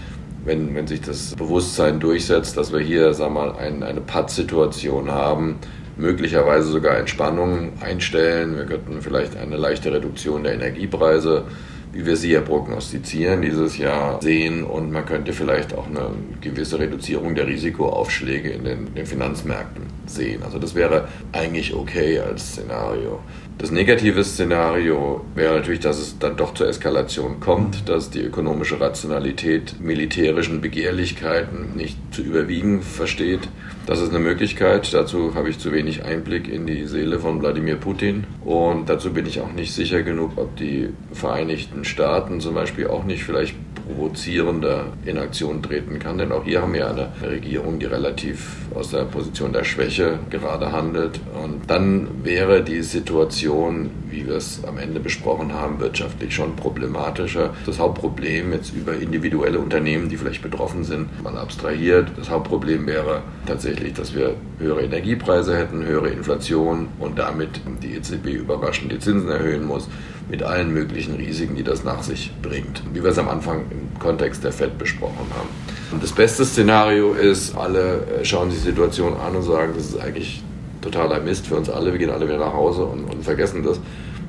wenn, 0.45 0.75
wenn 0.75 0.89
sich 0.89 1.01
das 1.01 1.37
Bewusstsein 1.37 2.01
durchsetzt, 2.01 2.57
dass 2.57 2.73
wir 2.73 2.81
hier 2.81 3.15
sagen 3.15 3.35
wir 3.35 3.47
mal, 3.47 3.57
ein, 3.57 3.85
eine 3.85 4.01
Patt-Situation 4.01 5.13
haben, 5.13 5.59
möglicherweise 5.97 6.69
sogar 6.73 6.97
Entspannungen 6.97 7.75
einstellen. 7.81 8.57
Wir 8.57 8.65
könnten 8.65 9.01
vielleicht 9.01 9.37
eine 9.37 9.59
leichte 9.59 9.93
Reduktion 9.93 10.43
der 10.43 10.55
Energiepreise 10.55 11.45
wie 11.93 12.07
wir 12.07 12.17
sie 12.17 12.33
ja 12.33 12.41
prognostizieren, 12.41 13.43
dieses 13.43 13.77
Jahr 13.77 14.21
sehen 14.23 14.63
und 14.65 14.93
man 14.93 15.05
könnte 15.07 15.33
vielleicht 15.33 15.75
auch 15.75 15.87
eine 15.87 16.11
gewisse 16.41 16.79
Reduzierung 16.79 17.35
der 17.35 17.47
Risikoaufschläge 17.47 18.51
in 18.51 18.65
den, 18.65 18.95
den 18.95 19.07
Finanzmärkten 19.07 19.85
sehen. 20.07 20.43
Also 20.43 20.59
das 20.59 20.75
wäre 20.75 21.09
eigentlich 21.33 21.75
okay 21.75 22.21
als 22.21 22.53
Szenario. 22.53 23.21
Das 23.61 23.71
negative 23.71 24.25
Szenario 24.25 25.21
wäre 25.35 25.57
natürlich, 25.57 25.81
dass 25.81 25.99
es 25.99 26.19
dann 26.19 26.35
doch 26.35 26.55
zur 26.55 26.67
Eskalation 26.67 27.41
kommt, 27.41 27.91
dass 27.91 28.09
die 28.09 28.23
ökonomische 28.23 28.81
Rationalität 28.81 29.79
militärischen 29.81 30.63
Begehrlichkeiten 30.63 31.77
nicht 31.77 31.99
zu 32.11 32.23
überwiegen 32.23 32.81
versteht. 32.81 33.51
Das 33.85 34.01
ist 34.01 34.11
eine 34.11 34.19
Möglichkeit. 34.19 34.95
Dazu 34.95 35.35
habe 35.35 35.51
ich 35.51 35.59
zu 35.59 35.73
wenig 35.73 36.07
Einblick 36.07 36.49
in 36.49 36.67
die 36.67 36.87
Seele 36.87 37.19
von 37.19 37.43
Wladimir 37.43 37.77
Putin. 37.77 38.25
Und 38.47 38.89
dazu 38.89 39.13
bin 39.13 39.27
ich 39.27 39.43
auch 39.43 39.53
nicht 39.53 39.75
sicher 39.75 40.03
genug, 40.03 40.39
ob 40.39 40.57
die 40.57 40.89
Vereinigten 41.13 41.85
Staaten 41.85 42.41
zum 42.41 42.55
Beispiel 42.55 42.87
auch 42.87 43.05
nicht 43.05 43.25
vielleicht 43.25 43.57
provozierender 43.91 44.87
in 45.05 45.19
Aktion 45.19 45.63
treten 45.63 45.99
kann. 45.99 46.19
Denn 46.19 46.33
auch 46.33 46.45
hier 46.45 46.63
haben 46.63 46.73
wir 46.73 46.89
eine 46.89 47.09
Regierung, 47.23 47.79
die 47.79 47.87
relativ 47.87 48.57
aus 48.75 48.91
der 48.91 49.05
Position 49.05 49.53
der 49.53 49.65
Schwäche 49.65 50.19
gerade 50.31 50.73
handelt. 50.73 51.21
Und 51.43 51.69
dann 51.69 52.09
wäre 52.25 52.63
die 52.63 52.83
Situation, 52.83 53.91
wie 54.09 54.27
wir 54.27 54.37
es 54.37 54.65
am 54.65 54.79
Ende 54.79 55.01
besprochen 55.01 55.53
haben, 55.53 55.81
wirtschaftlich 55.81 56.35
schon 56.35 56.57
problematischer. 56.57 57.55
Das 57.67 57.79
Hauptproblem 57.79 58.53
jetzt 58.53 58.75
über 58.75 58.95
individuelle 58.95 59.59
Unternehmen, 59.59 60.09
die 60.09 60.17
vielleicht 60.17 60.43
betroffen 60.43 60.85
sind, 60.85 61.23
man 61.23 61.37
abstrahiert. 61.37 62.09
Das 62.17 62.31
Hauptproblem 62.31 62.87
wäre 62.87 63.23
tatsächlich, 63.47 63.95
dass 63.95 64.15
wir 64.15 64.35
höhere 64.59 64.83
Energiepreise 64.83 65.57
hätten, 65.57 65.85
höhere 65.85 66.09
Inflation 66.09 66.89
und 66.99 67.19
damit 67.19 67.61
die 67.83 67.95
EZB 67.95 68.27
überraschend 68.27 68.93
die 68.93 68.99
Zinsen 68.99 69.31
erhöhen 69.31 69.65
muss 69.65 69.89
mit 70.31 70.45
allen 70.45 70.73
möglichen 70.73 71.17
Risiken, 71.17 71.57
die 71.57 71.65
das 71.65 71.83
nach 71.83 72.03
sich 72.03 72.31
bringt, 72.41 72.83
wie 72.93 73.03
wir 73.03 73.11
es 73.11 73.19
am 73.19 73.29
Anfang 73.29 73.65
im 73.71 73.99
Kontext 73.99 74.45
der 74.45 74.53
FED 74.53 74.79
besprochen 74.79 75.27
haben. 75.37 75.49
Und 75.91 76.03
das 76.03 76.13
beste 76.13 76.45
Szenario 76.45 77.15
ist, 77.15 77.57
alle 77.57 78.07
äh, 78.21 78.25
schauen 78.25 78.51
sich 78.51 78.61
die 78.61 78.69
Situation 78.69 79.15
an 79.17 79.35
und 79.35 79.43
sagen, 79.43 79.73
das 79.75 79.87
ist 79.87 80.01
eigentlich 80.01 80.43
totaler 80.81 81.21
Mist 81.21 81.47
für 81.49 81.57
uns 81.57 81.69
alle, 81.69 81.93
wir 81.93 81.99
gehen 81.99 82.11
alle 82.11 82.27
wieder 82.27 82.39
nach 82.39 82.55
Hause 82.55 82.85
und, 82.85 83.05
und 83.05 83.25
vergessen 83.25 83.65
das. 83.65 83.81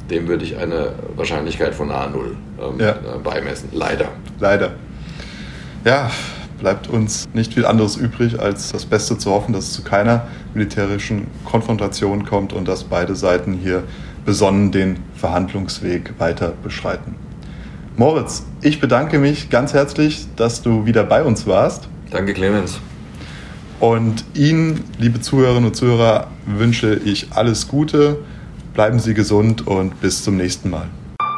Dem 0.09 0.27
würde 0.27 0.43
ich 0.43 0.57
eine 0.57 0.93
Wahrscheinlichkeit 1.15 1.73
von 1.73 1.87
nahe 1.87 2.09
Null 2.09 2.35
ähm, 2.59 2.79
ja. 2.79 2.91
Äh, 2.91 3.19
beimessen. 3.23 3.69
Leider. 3.71 4.09
Leider. 4.39 4.73
Ja, 5.85 6.11
bleibt 6.59 6.89
uns 6.89 7.29
nicht 7.33 7.53
viel 7.53 7.65
anderes 7.65 7.95
übrig, 7.95 8.39
als 8.39 8.71
das 8.71 8.85
Beste 8.85 9.17
zu 9.17 9.31
hoffen, 9.31 9.53
dass 9.53 9.65
es 9.65 9.73
zu 9.73 9.83
keiner 9.83 10.27
militärischen 10.53 11.27
Konfrontation 11.45 12.25
kommt 12.25 12.53
und 12.53 12.67
dass 12.67 12.83
beide 12.83 13.15
Seiten 13.15 13.53
hier 13.53 13.83
besonnen 14.25 14.71
den 14.71 14.99
Verhandlungsweg 15.15 16.13
weiter 16.19 16.53
beschreiten. 16.63 17.15
Moritz, 17.97 18.43
ich 18.61 18.79
bedanke 18.79 19.19
mich 19.19 19.49
ganz 19.49 19.73
herzlich, 19.73 20.25
dass 20.35 20.61
du 20.61 20.85
wieder 20.85 21.03
bei 21.03 21.23
uns 21.23 21.45
warst. 21.45 21.87
Danke, 22.09 22.33
Clemens. 22.33 22.79
Und 23.79 24.23
Ihnen, 24.35 24.83
liebe 24.99 25.21
Zuhörerinnen 25.21 25.65
und 25.65 25.75
Zuhörer, 25.75 26.27
wünsche 26.45 26.95
ich 26.95 27.27
alles 27.31 27.67
Gute. 27.67 28.19
Bleiben 28.73 28.99
Sie 28.99 29.13
gesund 29.13 29.67
und 29.67 29.99
bis 30.01 30.23
zum 30.23 30.37
nächsten 30.37 30.69
Mal. 30.69 30.87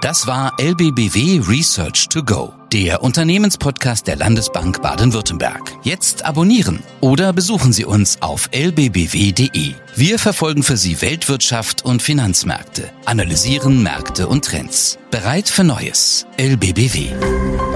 Das 0.01 0.27
war 0.27 0.51
LBBW 0.59 1.41
Research 1.47 2.09
to 2.09 2.21
Go, 2.21 2.53
der 2.73 3.03
Unternehmenspodcast 3.03 4.07
der 4.07 4.15
Landesbank 4.15 4.81
Baden-Württemberg. 4.81 5.73
Jetzt 5.83 6.25
abonnieren 6.25 6.79
oder 7.01 7.31
besuchen 7.31 7.71
Sie 7.71 7.85
uns 7.85 8.19
auf 8.21 8.49
lbbw.de. 8.51 9.75
Wir 9.95 10.19
verfolgen 10.19 10.63
für 10.63 10.75
Sie 10.75 10.99
Weltwirtschaft 11.01 11.85
und 11.85 12.01
Finanzmärkte, 12.01 12.89
analysieren 13.05 13.83
Märkte 13.83 14.27
und 14.27 14.45
Trends. 14.45 14.97
Bereit 15.11 15.49
für 15.49 15.63
Neues. 15.63 16.25
LBBW. 16.37 17.72